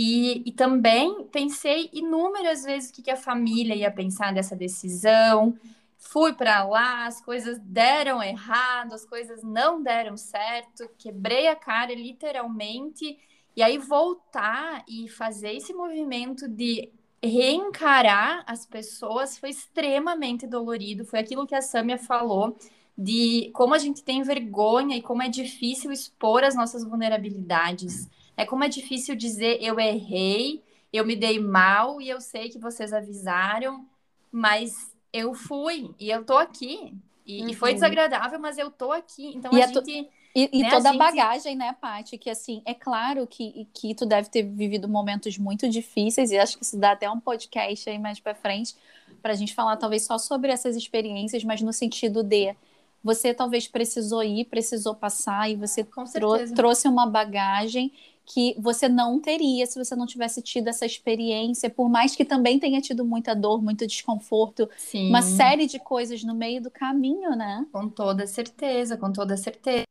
E, 0.00 0.44
e 0.46 0.52
também 0.52 1.24
pensei 1.24 1.90
inúmeras 1.92 2.62
vezes 2.62 2.88
o 2.88 2.92
que, 2.92 3.02
que 3.02 3.10
a 3.10 3.16
família 3.16 3.74
ia 3.74 3.90
pensar 3.90 4.32
dessa 4.32 4.54
decisão. 4.54 5.58
Fui 5.98 6.32
para 6.32 6.62
lá, 6.62 7.06
as 7.06 7.20
coisas 7.20 7.58
deram 7.58 8.22
errado, 8.22 8.92
as 8.92 9.04
coisas 9.04 9.42
não 9.42 9.82
deram 9.82 10.16
certo, 10.16 10.88
quebrei 10.96 11.48
a 11.48 11.56
cara 11.56 11.92
literalmente. 11.92 13.18
E 13.56 13.60
aí 13.60 13.76
voltar 13.76 14.84
e 14.88 15.08
fazer 15.08 15.54
esse 15.54 15.74
movimento 15.74 16.46
de 16.46 16.92
reencarar 17.20 18.44
as 18.46 18.64
pessoas 18.64 19.36
foi 19.36 19.50
extremamente 19.50 20.46
dolorido. 20.46 21.04
Foi 21.04 21.18
aquilo 21.18 21.44
que 21.44 21.56
a 21.56 21.60
Samia 21.60 21.98
falou 21.98 22.56
de 22.96 23.50
como 23.52 23.74
a 23.74 23.78
gente 23.78 24.04
tem 24.04 24.22
vergonha 24.22 24.96
e 24.96 25.02
como 25.02 25.24
é 25.24 25.28
difícil 25.28 25.90
expor 25.90 26.44
as 26.44 26.54
nossas 26.54 26.84
vulnerabilidades. 26.84 28.08
É 28.38 28.46
como 28.46 28.64
é 28.64 28.68
difícil 28.68 29.14
dizer 29.16 29.58
eu 29.60 29.78
errei, 29.80 30.62
eu 30.92 31.04
me 31.04 31.16
dei 31.16 31.38
mal 31.40 32.00
e 32.00 32.08
eu 32.08 32.20
sei 32.20 32.48
que 32.48 32.58
vocês 32.58 32.92
avisaram, 32.92 33.84
mas 34.32 34.72
eu 35.12 35.34
fui 35.34 35.90
e 35.98 36.08
eu 36.10 36.24
tô 36.24 36.36
aqui. 36.38 36.94
E, 37.26 37.50
e 37.50 37.54
foi 37.54 37.70
Uhum. 37.70 37.74
desagradável, 37.74 38.38
mas 38.38 38.56
eu 38.56 38.70
tô 38.70 38.90
aqui. 38.92 39.26
Então 39.36 39.52
E 39.52 39.60
a 39.60 39.66
é 39.66 39.68
tu- 39.70 39.84
gente. 39.84 40.08
E, 40.34 40.48
e 40.52 40.62
Né, 40.62 40.68
a 40.68 40.70
toda 40.70 40.88
a 40.90 40.92
gente- 40.92 40.98
bagagem, 41.00 41.56
né, 41.56 41.74
Paty? 41.80 42.16
Que 42.16 42.30
assim, 42.30 42.62
é 42.64 42.72
claro 42.74 43.26
que, 43.26 43.66
que 43.74 43.94
tu 43.94 44.06
deve 44.06 44.28
ter 44.28 44.42
vivido 44.44 44.86
momentos 44.88 45.36
muito 45.36 45.68
difíceis, 45.68 46.30
e 46.30 46.38
acho 46.38 46.56
que 46.56 46.64
isso 46.64 46.78
dá 46.78 46.92
até 46.92 47.10
um 47.10 47.18
podcast 47.18 47.88
aí 47.90 47.98
mais 47.98 48.20
pra 48.20 48.34
frente, 48.34 48.76
pra 49.20 49.34
gente 49.34 49.52
falar 49.54 49.76
talvez 49.76 50.04
só 50.04 50.16
sobre 50.16 50.52
essas 50.52 50.76
experiências, 50.76 51.42
mas 51.42 51.60
no 51.60 51.72
sentido 51.72 52.22
de 52.22 52.54
você 53.02 53.34
talvez 53.34 53.66
precisou 53.66 54.22
ir, 54.22 54.44
precisou 54.44 54.94
passar, 54.94 55.50
e 55.50 55.56
você 55.56 55.82
Com 55.82 56.04
trou- 56.04 56.38
trouxe 56.54 56.86
uma 56.86 57.06
bagagem 57.06 57.90
que 58.28 58.54
você 58.58 58.88
não 58.88 59.18
teria 59.18 59.64
se 59.66 59.82
você 59.82 59.96
não 59.96 60.06
tivesse 60.06 60.42
tido 60.42 60.68
essa 60.68 60.84
experiência, 60.84 61.70
por 61.70 61.88
mais 61.88 62.14
que 62.14 62.26
também 62.26 62.58
tenha 62.58 62.80
tido 62.80 63.04
muita 63.04 63.34
dor, 63.34 63.62
muito 63.62 63.86
desconforto, 63.86 64.68
Sim. 64.76 65.08
uma 65.08 65.22
série 65.22 65.66
de 65.66 65.78
coisas 65.78 66.22
no 66.22 66.34
meio 66.34 66.60
do 66.60 66.70
caminho, 66.70 67.30
né? 67.30 67.66
Com 67.72 67.88
toda 67.88 68.26
certeza, 68.26 68.98
com 68.98 69.10
toda 69.10 69.34
certeza. 69.36 69.84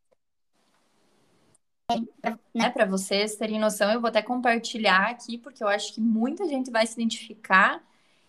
Né, 2.53 2.69
para 2.69 2.85
vocês 2.85 3.35
terem 3.37 3.59
noção, 3.59 3.91
eu 3.91 3.99
vou 3.99 4.09
até 4.09 4.21
compartilhar 4.21 5.09
aqui, 5.09 5.37
porque 5.37 5.63
eu 5.63 5.67
acho 5.67 5.93
que 5.93 6.01
muita 6.01 6.45
gente 6.47 6.69
vai 6.69 6.85
se 6.85 6.93
identificar. 6.93 7.81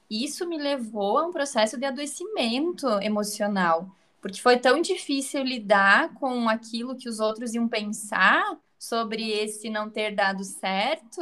Isso 0.08 0.48
me 0.48 0.56
levou 0.56 1.18
a 1.18 1.26
um 1.26 1.32
processo 1.32 1.76
de 1.76 1.84
adoecimento 1.84 2.86
emocional, 3.02 3.94
porque 4.22 4.40
foi 4.40 4.56
tão 4.58 4.80
difícil 4.80 5.42
lidar 5.42 6.14
com 6.14 6.48
aquilo 6.48 6.96
que 6.96 7.08
os 7.08 7.20
outros 7.20 7.52
iam 7.52 7.68
pensar 7.68 8.56
sobre 8.78 9.30
esse 9.30 9.68
não 9.68 9.90
ter 9.90 10.14
dado 10.14 10.44
certo, 10.44 11.20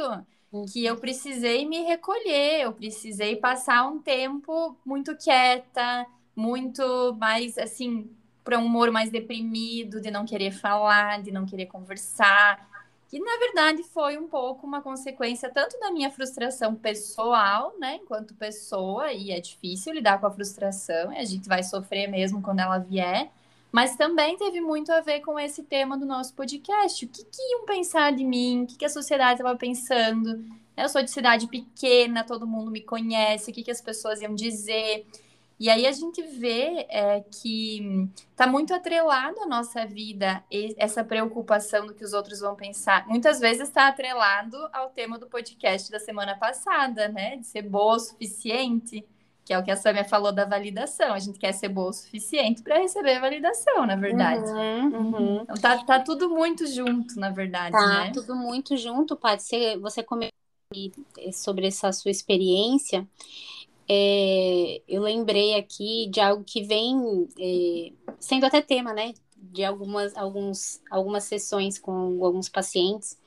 que 0.71 0.85
eu 0.85 0.97
precisei 0.97 1.65
me 1.65 1.83
recolher, 1.83 2.61
eu 2.61 2.71
precisei 2.71 3.35
passar 3.35 3.87
um 3.87 3.99
tempo 3.99 4.77
muito 4.85 5.15
quieta, 5.17 6.05
muito 6.35 7.15
mais 7.19 7.57
assim, 7.57 8.09
para 8.43 8.57
um 8.57 8.65
humor 8.65 8.91
mais 8.91 9.09
deprimido, 9.09 9.99
de 9.99 10.09
não 10.09 10.25
querer 10.25 10.51
falar, 10.51 11.21
de 11.21 11.31
não 11.31 11.45
querer 11.45 11.65
conversar. 11.65 12.65
Que 13.09 13.19
na 13.19 13.37
verdade 13.37 13.83
foi 13.83 14.17
um 14.17 14.27
pouco 14.27 14.67
uma 14.67 14.81
consequência 14.81 15.49
tanto 15.49 15.79
da 15.79 15.91
minha 15.91 16.11
frustração 16.11 16.75
pessoal, 16.75 17.73
né, 17.79 17.99
enquanto 18.01 18.33
pessoa, 18.35 19.13
e 19.13 19.31
é 19.31 19.39
difícil 19.39 19.93
lidar 19.93 20.19
com 20.19 20.27
a 20.27 20.31
frustração, 20.31 21.13
e 21.13 21.17
a 21.17 21.25
gente 21.25 21.47
vai 21.47 21.63
sofrer 21.63 22.07
mesmo 22.07 22.41
quando 22.41 22.59
ela 22.59 22.77
vier, 22.77 23.31
mas 23.71 23.95
também 23.95 24.37
teve 24.37 24.61
muito 24.61 24.91
a 24.91 25.01
ver 25.01 25.21
com 25.21 25.39
esse 25.39 25.63
tema 25.63 25.97
do 25.97 26.05
nosso 26.05 26.33
podcast. 26.33 27.05
O 27.05 27.09
que, 27.09 27.23
que 27.23 27.41
iam 27.51 27.65
pensar 27.65 28.11
de 28.13 28.23
mim? 28.23 28.63
O 28.63 28.67
que, 28.67 28.77
que 28.77 28.85
a 28.85 28.89
sociedade 28.89 29.39
estava 29.39 29.57
pensando? 29.57 30.45
Eu 30.75 30.87
sou 30.89 31.01
de 31.01 31.09
cidade 31.09 31.47
pequena, 31.47 32.23
todo 32.23 32.47
mundo 32.47 32.69
me 32.69 32.81
conhece, 32.81 33.49
o 33.49 33.53
que, 33.53 33.63
que 33.63 33.71
as 33.71 33.81
pessoas 33.81 34.21
iam 34.21 34.35
dizer? 34.35 35.05
E 35.59 35.71
aí 35.71 35.87
a 35.87 35.91
gente 35.91 36.21
vê 36.21 36.85
é, 36.87 37.21
que 37.21 38.07
está 38.29 38.45
muito 38.45 38.75
atrelado 38.75 39.39
à 39.41 39.47
nossa 39.47 39.87
vida 39.87 40.43
essa 40.77 41.03
preocupação 41.03 41.87
do 41.87 41.95
que 41.95 42.03
os 42.03 42.13
outros 42.13 42.39
vão 42.41 42.55
pensar. 42.55 43.07
Muitas 43.07 43.39
vezes 43.39 43.63
está 43.63 43.87
atrelado 43.87 44.55
ao 44.71 44.91
tema 44.91 45.17
do 45.17 45.25
podcast 45.25 45.91
da 45.91 45.99
semana 45.99 46.37
passada, 46.37 47.07
né? 47.07 47.37
De 47.37 47.47
ser 47.47 47.63
boa 47.63 47.95
o 47.95 47.99
suficiente, 47.99 49.03
que 49.47 49.53
é 49.53 49.57
o 49.57 49.63
que 49.63 49.71
a 49.71 49.77
Samia 49.77 50.03
falou 50.03 50.33
da 50.33 50.43
validação. 50.43 51.13
A 51.13 51.19
gente 51.19 51.39
quer 51.39 51.53
ser 51.53 51.69
boa 51.69 51.91
o 51.91 51.93
suficiente 51.93 52.61
para 52.61 52.79
receber 52.79 53.13
a 53.15 53.21
validação, 53.21 53.85
na 53.85 53.95
verdade. 53.95 54.43
Uhum, 54.51 54.87
uhum. 54.87 55.41
Então 55.43 55.55
tá, 55.55 55.77
tá 55.85 56.01
tudo 56.01 56.29
muito 56.29 56.67
junto, 56.67 57.17
na 57.17 57.29
verdade, 57.29 57.71
Tá 57.71 57.87
né? 57.87 58.11
tudo 58.13 58.35
muito 58.35 58.75
junto, 58.75 59.15
Paty. 59.15 59.43
Você, 59.43 59.77
você 59.77 60.03
comentou 60.03 60.33
sobre 61.31 61.65
essa 61.65 61.93
sua 61.93 62.11
experiência. 62.11 63.07
É, 63.89 64.81
eu 64.85 65.01
lembrei 65.01 65.55
aqui 65.55 66.09
de 66.11 66.19
algo 66.19 66.43
que 66.43 66.63
vem 66.63 67.29
é, 67.39 67.93
sendo 68.19 68.45
até 68.45 68.61
tema, 68.61 68.91
né? 68.91 69.13
De 69.39 69.63
algumas, 69.63 70.15
alguns, 70.15 70.81
algumas 70.89 71.23
sessões 71.23 71.79
com 71.79 72.23
alguns 72.23 72.49
pacientes, 72.49 73.17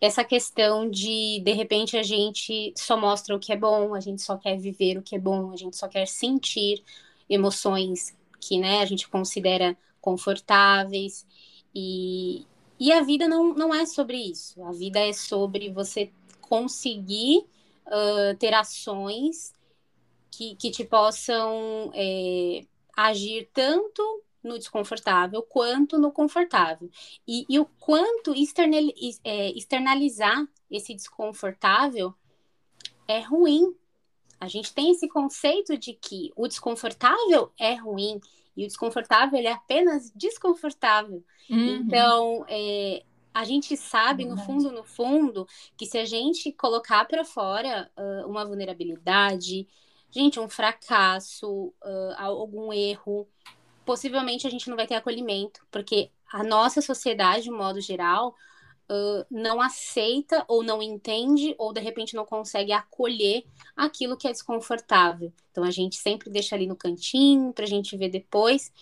essa 0.00 0.24
questão 0.24 0.88
de, 0.88 1.40
de 1.44 1.52
repente, 1.52 1.96
a 1.96 2.02
gente 2.02 2.72
só 2.76 2.96
mostra 2.96 3.36
o 3.36 3.38
que 3.38 3.52
é 3.52 3.56
bom, 3.56 3.94
a 3.94 4.00
gente 4.00 4.22
só 4.22 4.36
quer 4.36 4.56
viver 4.56 4.96
o 4.96 5.02
que 5.02 5.14
é 5.14 5.18
bom, 5.18 5.52
a 5.52 5.56
gente 5.56 5.76
só 5.76 5.86
quer 5.86 6.06
sentir 6.06 6.82
emoções 7.28 8.16
que 8.40 8.58
né, 8.58 8.80
a 8.80 8.86
gente 8.86 9.08
considera 9.08 9.76
confortáveis. 10.00 11.26
E, 11.74 12.46
e 12.78 12.90
a 12.90 13.02
vida 13.02 13.28
não, 13.28 13.52
não 13.52 13.74
é 13.74 13.84
sobre 13.84 14.16
isso. 14.16 14.62
A 14.64 14.72
vida 14.72 14.98
é 14.98 15.12
sobre 15.12 15.70
você 15.70 16.10
conseguir 16.40 17.44
uh, 17.86 18.34
ter 18.38 18.54
ações 18.54 19.52
que, 20.30 20.56
que 20.56 20.70
te 20.70 20.84
possam 20.84 21.90
é, 21.94 22.64
agir 22.96 23.48
tanto 23.52 24.22
no 24.42 24.58
desconfortável 24.58 25.42
quanto 25.42 25.98
no 25.98 26.12
confortável. 26.12 26.90
E, 27.26 27.44
e 27.48 27.58
o 27.58 27.66
quanto 27.78 28.32
é, 29.24 29.50
externalizar 29.50 30.46
esse 30.70 30.94
desconfortável 30.94 32.14
é 33.06 33.20
ruim. 33.20 33.74
A 34.40 34.48
gente 34.48 34.72
tem 34.72 34.90
esse 34.90 35.08
conceito 35.08 35.76
de 35.76 35.92
que 35.92 36.32
o 36.34 36.48
desconfortável 36.48 37.52
é 37.58 37.74
ruim 37.74 38.20
e 38.56 38.64
o 38.64 38.66
desconfortável 38.66 39.38
é 39.38 39.52
apenas 39.52 40.10
desconfortável. 40.14 41.22
Uhum. 41.48 41.76
Então, 41.76 42.44
é, 42.48 43.02
a 43.32 43.44
gente 43.44 43.76
sabe, 43.76 44.24
no 44.24 44.36
fundo, 44.36 44.72
no 44.72 44.82
fundo, 44.82 45.46
que 45.76 45.86
se 45.86 45.98
a 45.98 46.04
gente 46.04 46.52
colocar 46.52 47.04
para 47.04 47.24
fora 47.24 47.90
uh, 47.96 48.28
uma 48.28 48.44
vulnerabilidade, 48.44 49.68
gente, 50.10 50.40
um 50.40 50.48
fracasso, 50.48 51.72
uh, 51.82 52.14
algum 52.16 52.72
erro, 52.72 53.28
possivelmente 53.84 54.46
a 54.46 54.50
gente 54.50 54.68
não 54.68 54.76
vai 54.76 54.86
ter 54.86 54.94
acolhimento, 54.94 55.66
porque 55.70 56.10
a 56.32 56.42
nossa 56.42 56.80
sociedade, 56.80 57.44
de 57.44 57.50
modo 57.50 57.80
geral, 57.80 58.34
uh, 58.90 59.26
não 59.30 59.60
aceita 59.60 60.44
ou 60.48 60.62
não 60.62 60.82
entende 60.82 61.54
ou 61.58 61.72
de 61.72 61.80
repente 61.80 62.14
não 62.14 62.24
consegue 62.24 62.72
acolher 62.72 63.44
aquilo 63.76 64.16
que 64.16 64.28
é 64.28 64.32
desconfortável. 64.32 65.32
Então 65.50 65.64
a 65.64 65.70
gente 65.70 65.96
sempre 65.96 66.30
deixa 66.30 66.54
ali 66.54 66.66
no 66.66 66.76
cantinho 66.76 67.52
para 67.52 67.64
a 67.64 67.68
gente 67.68 67.96
ver 67.96 68.08
depois. 68.08 68.72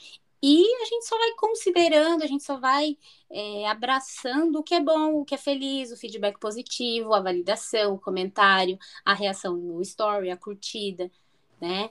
E 0.41 0.65
a 0.83 0.85
gente 0.85 1.05
só 1.05 1.19
vai 1.19 1.33
considerando, 1.33 2.23
a 2.23 2.27
gente 2.27 2.45
só 2.45 2.59
vai 2.59 2.97
é, 3.29 3.67
abraçando 3.67 4.61
o 4.61 4.63
que 4.63 4.75
é 4.75 4.81
bom, 4.81 5.21
o 5.21 5.25
que 5.25 5.35
é 5.35 5.39
feliz, 5.39 5.91
o 5.91 5.97
feedback 5.97 6.39
positivo, 6.39 7.13
a 7.13 7.21
validação, 7.21 7.95
o 7.95 8.01
comentário, 8.01 8.79
a 9.05 9.15
reação 9.15 9.57
no 9.57 9.83
story, 9.83 10.31
a 10.31 10.37
curtida, 10.37 11.11
né? 11.61 11.91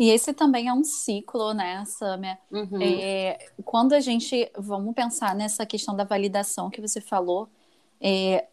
E 0.00 0.08
esse 0.08 0.32
também 0.32 0.66
é 0.66 0.72
um 0.72 0.82
ciclo, 0.82 1.52
né, 1.52 1.84
Samia? 1.84 2.38
Uhum. 2.50 2.80
É, 2.80 3.38
quando 3.66 3.92
a 3.92 4.00
gente, 4.00 4.50
vamos 4.56 4.94
pensar 4.94 5.34
nessa 5.34 5.66
questão 5.66 5.94
da 5.94 6.04
validação 6.04 6.70
que 6.70 6.80
você 6.80 7.02
falou, 7.02 7.46
é, 8.00 8.46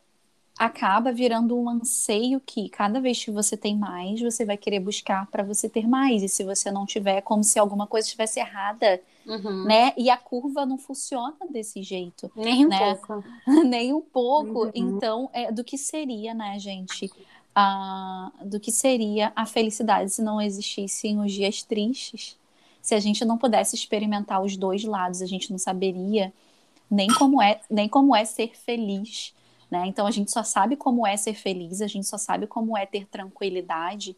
acaba 0.59 1.09
virando 1.09 1.57
um 1.57 1.69
anseio 1.69 2.41
que 2.45 2.67
cada 2.67 2.99
vez 2.99 3.23
que 3.23 3.31
você 3.31 3.55
tem 3.55 3.77
mais, 3.77 4.19
você 4.19 4.43
vai 4.43 4.57
querer 4.57 4.81
buscar 4.81 5.25
para 5.27 5.41
você 5.41 5.69
ter 5.69 5.87
mais. 5.87 6.21
E 6.21 6.27
se 6.27 6.43
você 6.43 6.69
não 6.69 6.85
tiver, 6.85 7.19
é 7.19 7.21
como 7.21 7.45
se 7.45 7.57
alguma 7.57 7.87
coisa 7.87 8.07
estivesse 8.07 8.41
errada, 8.41 8.99
uhum. 9.25 9.63
né? 9.63 9.93
E 9.95 10.09
a 10.09 10.17
curva 10.17 10.65
não 10.65 10.77
funciona 10.77 11.37
desse 11.49 11.81
jeito. 11.81 12.29
Nem 12.35 12.65
um 12.65 12.69
né? 12.69 12.93
pouco. 12.93 13.23
Nem 13.65 13.93
um 13.93 14.01
pouco. 14.01 14.65
Uhum. 14.65 14.71
Então, 14.75 15.29
é, 15.31 15.49
do 15.49 15.63
que 15.63 15.77
seria, 15.77 16.33
né, 16.33 16.59
gente? 16.59 17.09
Do 18.45 18.59
que 18.59 18.71
seria 18.71 19.31
a 19.35 19.45
felicidade 19.45 20.11
se 20.11 20.21
não 20.21 20.39
existissem 20.39 21.19
os 21.19 21.31
dias 21.31 21.63
tristes. 21.63 22.37
Se 22.81 22.93
a 22.93 22.99
gente 22.99 23.25
não 23.25 23.37
pudesse 23.37 23.75
experimentar 23.75 24.41
os 24.41 24.55
dois 24.55 24.83
lados, 24.83 25.21
a 25.21 25.25
gente 25.25 25.51
não 25.51 25.57
saberia 25.57 26.31
nem 26.89 27.07
como 27.07 27.41
é, 27.41 27.59
nem 27.69 27.89
como 27.89 28.15
é 28.15 28.23
ser 28.25 28.55
feliz. 28.55 29.33
Né? 29.69 29.85
Então 29.87 30.07
a 30.07 30.11
gente 30.11 30.31
só 30.31 30.43
sabe 30.43 30.75
como 30.75 31.05
é 31.05 31.17
ser 31.17 31.33
feliz, 31.33 31.81
a 31.81 31.87
gente 31.87 32.07
só 32.07 32.17
sabe 32.17 32.47
como 32.47 32.77
é 32.77 32.85
ter 32.85 33.05
tranquilidade 33.07 34.15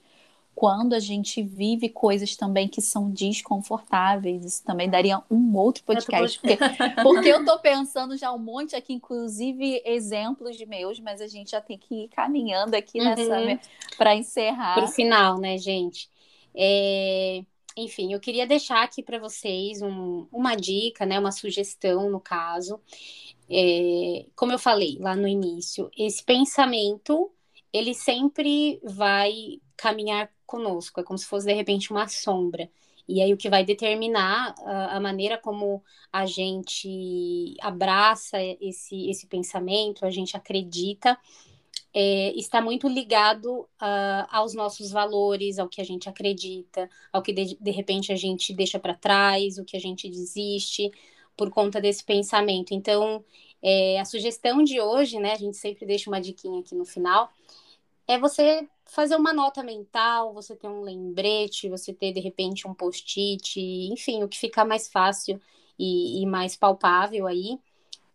quando 0.56 0.94
a 0.94 1.00
gente 1.00 1.42
vive 1.42 1.88
coisas 1.88 2.36
também 2.36 2.68
que 2.68 2.82
são 2.82 3.10
desconfortáveis. 3.10 4.44
Isso 4.44 4.64
também 4.64 4.90
daria 4.90 5.22
um 5.32 5.56
outro 5.56 5.84
podcast. 5.86 6.40
Porque, 6.40 6.58
porque 7.02 7.30
eu 7.30 7.40
estou 7.40 7.60
pensando 7.60 8.18
já 8.18 8.32
um 8.34 8.40
monte 8.40 8.76
aqui, 8.76 8.94
inclusive 8.94 9.82
exemplos 9.86 10.58
de 10.58 10.66
meus, 10.66 11.00
mas 11.00 11.22
a 11.22 11.28
gente 11.28 11.52
já 11.52 11.62
tem 11.62 11.78
que 11.78 12.04
ir 12.04 12.08
caminhando 12.10 12.76
aqui 12.76 13.00
nessa 13.00 13.40
uhum. 13.40 13.60
para 13.98 14.16
encerrar. 14.16 14.76
Para 14.76 14.86
o 14.86 14.90
final, 14.90 15.38
né, 15.40 15.58
gente? 15.58 16.10
É... 16.54 17.42
Enfim, 17.78 18.12
eu 18.12 18.20
queria 18.20 18.46
deixar 18.46 18.84
aqui 18.84 19.02
para 19.02 19.18
vocês 19.18 19.82
um, 19.82 20.28
uma 20.30 20.56
dica, 20.56 21.06
né, 21.06 21.18
uma 21.18 21.32
sugestão 21.32 22.10
no 22.10 22.20
caso. 22.20 22.82
É... 23.50 24.26
Como 24.36 24.52
eu 24.52 24.60
falei 24.60 24.98
lá 25.00 25.16
no 25.16 25.28
início, 25.28 25.90
esse 25.98 26.22
pensamento 26.22 27.32
ele 27.72 27.94
sempre 27.94 28.80
vai 28.84 29.32
caminhar 29.78 30.30
conosco, 30.50 31.00
é 31.00 31.04
como 31.04 31.18
se 31.18 31.28
fosse 31.28 31.46
de 31.46 31.54
repente 31.54 31.92
uma 31.92 32.08
sombra. 32.08 32.70
E 33.08 33.22
aí 33.22 33.32
o 33.34 33.38
que 33.38 33.50
vai 33.50 33.64
determinar 33.64 34.56
a, 34.60 34.98
a 34.98 35.00
maneira 35.00 35.38
como 35.38 35.84
a 36.12 36.26
gente 36.26 37.56
abraça 37.62 38.38
esse, 38.60 39.10
esse 39.10 39.28
pensamento, 39.28 40.06
a 40.06 40.12
gente 40.12 40.36
acredita, 40.36 41.18
é, 41.94 42.32
está 42.36 42.62
muito 42.62 42.88
ligado 42.88 43.62
uh, 43.62 44.26
aos 44.30 44.54
nossos 44.54 44.92
valores, 44.92 45.58
ao 45.58 45.68
que 45.68 45.82
a 45.82 45.84
gente 45.84 46.08
acredita, 46.10 46.90
ao 47.12 47.22
que 47.22 47.34
de, 47.34 47.58
de 47.60 47.72
repente 47.72 48.12
a 48.12 48.16
gente 48.16 48.54
deixa 48.54 48.80
para 48.80 48.94
trás, 48.94 49.58
o 49.58 49.66
que 49.66 49.78
a 49.78 49.80
gente 49.80 50.10
desiste 50.10 50.92
por 51.36 51.50
conta 51.50 51.80
desse 51.82 52.04
pensamento. 52.04 52.74
Então, 52.74 53.24
é, 53.62 54.00
a 54.00 54.06
sugestão 54.06 54.64
de 54.64 54.80
hoje, 54.80 55.20
né, 55.20 55.34
a 55.34 55.38
gente 55.38 55.58
sempre 55.58 55.86
deixa 55.86 56.10
uma 56.10 56.22
diquinha 56.22 56.60
aqui 56.60 56.76
no 56.76 56.86
final, 56.86 57.32
é 58.08 58.18
você 58.20 58.68
fazer 58.90 59.16
uma 59.16 59.34
nota 59.34 59.64
mental, 59.64 60.34
você 60.34 60.56
ter 60.56 60.68
um 60.68 60.82
lembrete, 60.82 61.70
você 61.70 61.94
ter 61.94 62.12
de 62.12 62.20
repente 62.20 62.68
um 62.68 62.74
post-it, 62.74 63.60
enfim, 63.92 64.24
o 64.24 64.28
que 64.28 64.38
ficar 64.38 64.66
mais 64.66 64.88
fácil 64.88 65.40
e, 65.78 66.22
e 66.22 66.26
mais 66.26 66.56
palpável 66.56 67.28
aí, 67.28 67.60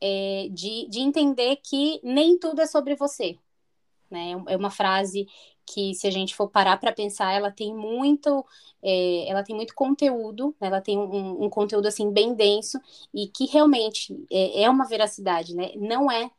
é 0.01 0.49
de, 0.51 0.87
de 0.89 1.01
entender 1.01 1.57
que 1.63 2.01
nem 2.03 2.39
tudo 2.39 2.61
é 2.61 2.67
sobre 2.67 2.95
você. 2.95 3.39
Né? 4.11 4.33
É 4.49 4.57
uma 4.57 4.71
frase 4.71 5.27
que, 5.67 5.95
se 5.95 6.07
a 6.07 6.11
gente 6.11 6.35
for 6.35 6.49
parar 6.49 6.77
para 6.77 6.93
pensar, 6.93 7.33
ela 7.33 7.51
tem 7.51 7.75
muito, 7.75 8.45
é, 8.83 9.29
ela 9.29 9.43
tem 9.43 9.57
muito 9.57 9.75
conteúdo, 9.75 10.55
né? 10.61 10.69
ela 10.69 10.81
tem 10.81 10.99
um, 10.99 11.45
um, 11.45 11.49
conteúdo 11.49 11.87
assim 11.87 12.11
bem 12.13 12.35
denso 12.35 12.79
e 13.15 13.29
que 13.29 13.47
realmente 13.47 14.15
é, 14.31 14.63
é 14.65 14.71
uma 14.71 14.87
veracidade, 14.87 15.55
né? 15.55 15.73
Não 15.77 16.11
é 16.11 16.31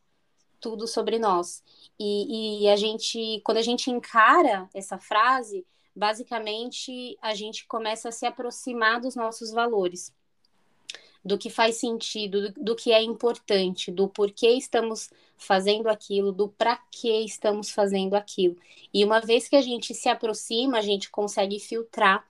tudo 0.65 0.87
sobre 0.87 1.19
nós. 1.19 1.63
E, 1.99 2.63
e 2.63 2.69
a 2.69 2.75
gente, 2.75 3.39
quando 3.43 3.59
a 3.59 3.61
gente 3.61 3.91
encara 3.91 4.67
essa 4.73 4.97
frase, 4.97 5.63
basicamente 5.95 7.15
a 7.21 7.35
gente 7.35 7.67
começa 7.67 8.09
a 8.09 8.11
se 8.11 8.25
aproximar 8.25 8.99
dos 8.99 9.15
nossos 9.15 9.51
valores, 9.51 10.11
do 11.23 11.37
que 11.37 11.51
faz 11.51 11.75
sentido, 11.75 12.49
do, 12.49 12.63
do 12.63 12.75
que 12.75 12.91
é 12.91 12.99
importante, 13.03 13.91
do 13.91 14.07
porquê 14.07 14.49
estamos 14.53 15.11
fazendo 15.37 15.87
aquilo, 15.87 16.31
do 16.31 16.47
para 16.47 16.77
que 16.91 17.11
estamos 17.23 17.69
fazendo 17.69 18.15
aquilo. 18.15 18.57
E 18.91 19.05
uma 19.05 19.21
vez 19.21 19.47
que 19.47 19.55
a 19.55 19.61
gente 19.61 19.93
se 19.93 20.09
aproxima, 20.09 20.79
a 20.79 20.81
gente 20.81 21.11
consegue 21.11 21.59
filtrar 21.59 22.25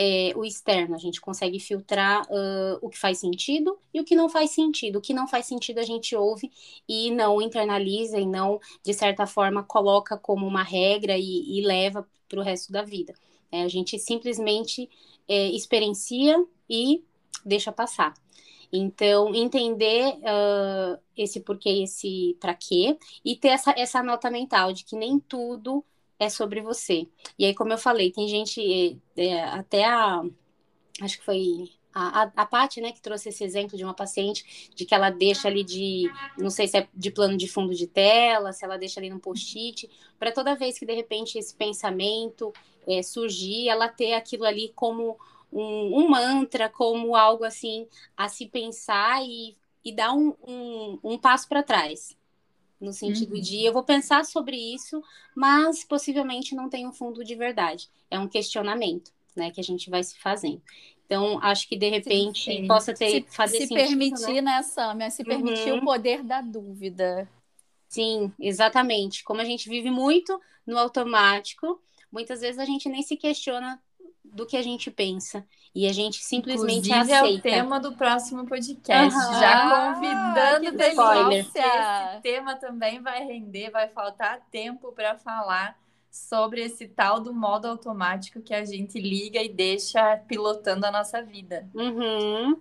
é, 0.00 0.32
o 0.36 0.44
externo, 0.44 0.94
a 0.94 0.98
gente 0.98 1.20
consegue 1.20 1.58
filtrar 1.58 2.22
uh, 2.30 2.78
o 2.80 2.88
que 2.88 2.96
faz 2.96 3.18
sentido 3.18 3.76
e 3.92 4.00
o 4.00 4.04
que 4.04 4.14
não 4.14 4.28
faz 4.28 4.50
sentido. 4.52 5.00
O 5.00 5.00
que 5.00 5.12
não 5.12 5.26
faz 5.26 5.46
sentido 5.46 5.80
a 5.80 5.82
gente 5.82 6.14
ouve 6.14 6.52
e 6.88 7.10
não 7.10 7.42
internaliza 7.42 8.16
e 8.16 8.24
não, 8.24 8.60
de 8.80 8.94
certa 8.94 9.26
forma, 9.26 9.64
coloca 9.64 10.16
como 10.16 10.46
uma 10.46 10.62
regra 10.62 11.18
e, 11.18 11.58
e 11.58 11.66
leva 11.66 12.08
para 12.28 12.38
o 12.38 12.44
resto 12.44 12.70
da 12.70 12.82
vida. 12.82 13.12
É, 13.50 13.64
a 13.64 13.68
gente 13.68 13.98
simplesmente 13.98 14.88
é, 15.26 15.48
experiencia 15.48 16.46
e 16.70 17.02
deixa 17.44 17.72
passar. 17.72 18.14
Então, 18.72 19.34
entender 19.34 20.14
uh, 20.18 21.00
esse 21.16 21.40
porquê, 21.40 21.70
esse 21.70 22.36
para 22.38 22.54
quê, 22.54 22.96
e 23.24 23.34
ter 23.34 23.48
essa, 23.48 23.74
essa 23.76 24.00
nota 24.00 24.30
mental 24.30 24.72
de 24.72 24.84
que 24.84 24.94
nem 24.94 25.18
tudo 25.18 25.84
é 26.18 26.28
sobre 26.28 26.60
você. 26.60 27.08
E 27.38 27.44
aí, 27.44 27.54
como 27.54 27.72
eu 27.72 27.78
falei, 27.78 28.10
tem 28.10 28.28
gente, 28.28 29.00
é, 29.16 29.42
até 29.44 29.84
a. 29.84 30.22
Acho 31.00 31.18
que 31.18 31.24
foi 31.24 31.70
a, 31.94 32.22
a, 32.22 32.32
a 32.36 32.46
Paty, 32.46 32.80
né, 32.80 32.92
que 32.92 33.00
trouxe 33.00 33.28
esse 33.28 33.44
exemplo 33.44 33.76
de 33.76 33.84
uma 33.84 33.94
paciente, 33.94 34.70
de 34.74 34.84
que 34.84 34.94
ela 34.94 35.10
deixa 35.10 35.48
ali 35.48 35.64
de, 35.64 36.10
não 36.36 36.50
sei 36.50 36.66
se 36.66 36.76
é 36.76 36.88
de 36.94 37.10
plano 37.10 37.36
de 37.36 37.48
fundo 37.48 37.74
de 37.74 37.86
tela, 37.86 38.52
se 38.52 38.64
ela 38.64 38.76
deixa 38.76 39.00
ali 39.00 39.10
no 39.10 39.20
post-it, 39.20 39.88
para 40.18 40.32
toda 40.32 40.56
vez 40.56 40.78
que 40.78 40.86
de 40.86 40.94
repente 40.94 41.38
esse 41.38 41.54
pensamento 41.54 42.52
é, 42.86 43.02
surgir, 43.02 43.68
ela 43.68 43.88
ter 43.88 44.14
aquilo 44.14 44.44
ali 44.44 44.72
como 44.74 45.18
um, 45.52 46.00
um, 46.00 46.08
mantra, 46.08 46.68
como 46.68 47.16
algo 47.16 47.44
assim 47.44 47.86
a 48.16 48.28
se 48.28 48.46
pensar 48.46 49.24
e, 49.24 49.56
e 49.84 49.92
dar 49.92 50.12
um, 50.12 50.34
um, 50.46 50.98
um 51.02 51.18
passo 51.18 51.48
para 51.48 51.62
trás 51.62 52.16
no 52.80 52.92
sentido 52.92 53.34
uhum. 53.34 53.40
de 53.40 53.64
eu 53.64 53.72
vou 53.72 53.82
pensar 53.82 54.24
sobre 54.24 54.56
isso, 54.56 55.02
mas 55.34 55.84
possivelmente 55.84 56.54
não 56.54 56.68
tem 56.68 56.86
um 56.86 56.92
fundo 56.92 57.24
de 57.24 57.34
verdade. 57.34 57.88
É 58.10 58.18
um 58.18 58.28
questionamento, 58.28 59.12
né, 59.34 59.50
que 59.50 59.60
a 59.60 59.64
gente 59.64 59.90
vai 59.90 60.02
se 60.02 60.18
fazendo. 60.18 60.62
Então, 61.04 61.38
acho 61.42 61.66
que 61.68 61.76
de 61.76 61.88
repente 61.88 62.44
sim, 62.44 62.56
sim. 62.58 62.66
possa 62.66 62.94
ter 62.94 63.10
se, 63.10 63.26
fazer 63.30 63.58
se 63.58 63.66
sentido, 63.66 63.88
permitir, 63.88 64.34
né, 64.34 64.42
né 64.42 64.62
Samia? 64.62 65.10
Se 65.10 65.24
permitir 65.24 65.72
uhum. 65.72 65.78
o 65.78 65.84
poder 65.84 66.22
da 66.22 66.40
dúvida. 66.40 67.28
Sim, 67.88 68.30
exatamente. 68.38 69.24
Como 69.24 69.40
a 69.40 69.44
gente 69.44 69.68
vive 69.68 69.90
muito 69.90 70.38
no 70.66 70.78
automático, 70.78 71.80
muitas 72.12 72.42
vezes 72.42 72.58
a 72.58 72.64
gente 72.66 72.88
nem 72.88 73.02
se 73.02 73.16
questiona 73.16 73.80
do 74.32 74.46
que 74.46 74.56
a 74.56 74.62
gente 74.62 74.90
pensa. 74.90 75.44
E 75.74 75.86
a 75.86 75.92
gente 75.92 76.24
simplesmente 76.24 76.88
Inclusive, 76.88 77.12
aceita. 77.12 77.48
é 77.48 77.52
o 77.52 77.54
tema 77.54 77.78
do 77.78 77.94
próximo 77.94 78.46
podcast. 78.46 79.16
Uhum. 79.16 79.32
Já 79.38 79.94
convidando 79.94 80.76
delícia. 80.76 82.14
Esse 82.14 82.22
tema 82.22 82.56
também 82.56 83.00
vai 83.00 83.24
render, 83.24 83.70
vai 83.70 83.88
faltar 83.88 84.40
tempo 84.50 84.92
para 84.92 85.16
falar 85.16 85.78
sobre 86.10 86.62
esse 86.62 86.88
tal 86.88 87.20
do 87.20 87.32
modo 87.32 87.66
automático 87.66 88.40
que 88.40 88.54
a 88.54 88.64
gente 88.64 88.98
liga 88.98 89.42
e 89.42 89.48
deixa 89.48 90.16
pilotando 90.26 90.86
a 90.86 90.90
nossa 90.90 91.22
vida. 91.22 91.68
Uhum. 91.74 92.60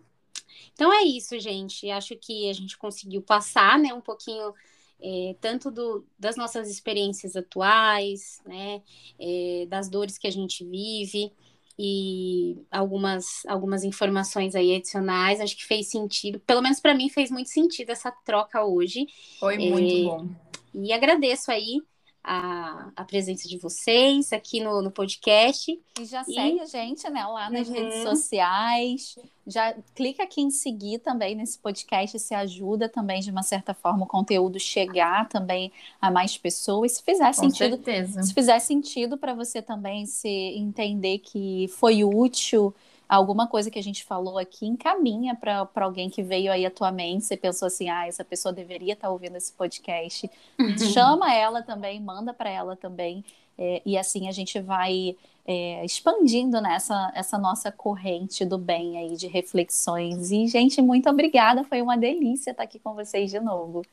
Então 0.73 0.93
é 0.93 1.01
isso, 1.03 1.39
gente. 1.39 1.89
Acho 1.89 2.15
que 2.15 2.49
a 2.49 2.53
gente 2.53 2.77
conseguiu 2.77 3.21
passar, 3.21 3.79
né, 3.79 3.93
um 3.93 4.01
pouquinho 4.01 4.53
é, 5.01 5.35
tanto 5.41 5.71
do, 5.71 6.05
das 6.19 6.35
nossas 6.35 6.69
experiências 6.69 7.35
atuais, 7.35 8.41
né, 8.45 8.81
é, 9.19 9.65
das 9.67 9.89
dores 9.89 10.17
que 10.17 10.27
a 10.27 10.31
gente 10.31 10.63
vive 10.63 11.31
e 11.77 12.57
algumas, 12.71 13.45
algumas 13.47 13.83
informações 13.83 14.55
aí 14.55 14.75
adicionais. 14.75 15.39
Acho 15.39 15.55
que 15.55 15.65
fez 15.65 15.89
sentido, 15.89 16.39
pelo 16.39 16.61
menos 16.61 16.79
para 16.79 16.95
mim 16.95 17.09
fez 17.09 17.29
muito 17.29 17.49
sentido 17.49 17.91
essa 17.91 18.11
troca 18.11 18.63
hoje. 18.63 19.05
Foi 19.39 19.55
é, 19.55 19.69
muito 19.69 20.03
bom. 20.05 20.29
E 20.73 20.91
agradeço 20.93 21.51
aí 21.51 21.81
a, 22.29 22.91
a 22.93 23.05
presença 23.05 23.47
de 23.47 23.57
vocês 23.57 24.33
aqui 24.33 24.59
no, 24.59 24.81
no 24.81 24.91
podcast. 24.91 25.71
E 25.97 26.05
já 26.05 26.23
e... 26.27 26.33
segue 26.33 26.59
a 26.59 26.65
gente, 26.65 27.09
né, 27.09 27.25
lá 27.25 27.49
nas 27.49 27.69
uhum. 27.69 27.73
redes 27.73 28.03
sociais. 28.03 29.17
Já 29.47 29.73
clica 29.95 30.23
aqui 30.23 30.41
em 30.41 30.51
seguir 30.51 30.99
também 30.99 31.33
nesse 31.35 31.57
podcast, 31.57 32.19
se 32.19 32.35
ajuda 32.35 32.89
também, 32.89 33.21
de 33.21 33.31
uma 33.31 33.43
certa 33.43 33.73
forma, 33.73 34.03
o 34.03 34.07
conteúdo 34.07 34.59
chegar 34.59 35.29
também 35.29 35.71
a 36.01 36.11
mais 36.11 36.37
pessoas. 36.37 36.97
Se 36.97 37.03
fizer 37.03 37.27
Com 37.27 37.33
sentido, 37.33 37.75
certeza. 37.75 38.21
se 38.21 38.33
fizer 38.33 38.59
sentido 38.59 39.17
para 39.17 39.33
você 39.33 39.61
também 39.61 40.05
se 40.05 40.27
entender 40.27 41.19
que 41.19 41.69
foi 41.69 42.03
útil 42.03 42.75
alguma 43.07 43.47
coisa 43.47 43.71
que 43.71 43.79
a 43.79 43.83
gente 43.83 44.03
falou 44.03 44.37
aqui 44.37 44.65
encaminha 44.65 45.35
para 45.35 45.67
alguém 45.75 46.09
que 46.09 46.21
veio 46.21 46.51
aí 46.51 46.65
atualmente, 46.65 47.25
você 47.25 47.37
pensou 47.37 47.67
assim, 47.67 47.89
ah, 47.89 48.07
essa 48.07 48.23
pessoa 48.23 48.53
deveria 48.53 48.93
estar 48.93 49.07
tá 49.07 49.13
ouvindo 49.13 49.35
esse 49.37 49.53
podcast. 49.53 50.29
Uhum. 50.59 50.77
Chama 50.77 51.33
ela 51.33 51.61
também, 51.61 51.99
manda 52.01 52.33
para 52.33 52.49
ela 52.49 52.75
também. 52.75 53.23
É, 53.57 53.81
e 53.85 53.97
assim 53.97 54.27
a 54.27 54.31
gente 54.31 54.59
vai 54.59 55.15
é, 55.47 55.83
expandindo 55.83 56.61
nessa 56.61 57.11
essa 57.15 57.37
nossa 57.37 57.71
corrente 57.71 58.45
do 58.45 58.57
bem 58.57 58.97
aí 58.97 59.15
de 59.15 59.27
reflexões. 59.27 60.29
E, 60.31 60.47
gente, 60.47 60.81
muito 60.81 61.09
obrigada. 61.09 61.63
Foi 61.63 61.81
uma 61.81 61.97
delícia 61.97 62.51
estar 62.51 62.63
aqui 62.63 62.77
com 62.77 62.93
vocês 62.93 63.31
de 63.31 63.39
novo. 63.39 63.83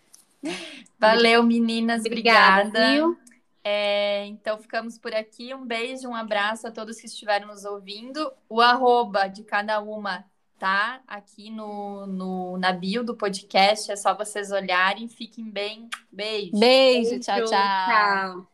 Valeu, 0.98 1.42
meninas. 1.42 2.05
Obrigada. 2.05 2.68
obrigada. 2.68 3.23
É, 3.66 4.27
então 4.27 4.59
ficamos 4.59 4.98
por 4.98 5.14
aqui. 5.14 5.55
Um 5.55 5.64
beijo, 5.64 6.07
um 6.07 6.14
abraço 6.14 6.66
a 6.66 6.70
todos 6.70 7.00
que 7.00 7.07
estiveram 7.07 7.48
nos 7.48 7.64
ouvindo. 7.64 8.31
O 8.48 8.61
arroba 8.61 9.27
de 9.27 9.42
cada 9.42 9.81
uma 9.81 10.24
tá 10.59 11.03
aqui 11.07 11.50
no, 11.50 12.07
no, 12.07 12.59
na 12.59 12.72
bio 12.72 13.03
do 13.03 13.16
podcast. 13.16 13.90
É 13.90 13.96
só 13.96 14.14
vocês 14.14 14.53
olharem. 14.53 15.09
Fiquem 15.09 15.50
bem. 15.50 15.88
Beijo. 16.12 16.53
Beijo, 16.53 17.11
beijo 17.11 17.20
tchau, 17.20 17.44
tchau. 17.44 17.48
tchau. 17.48 18.53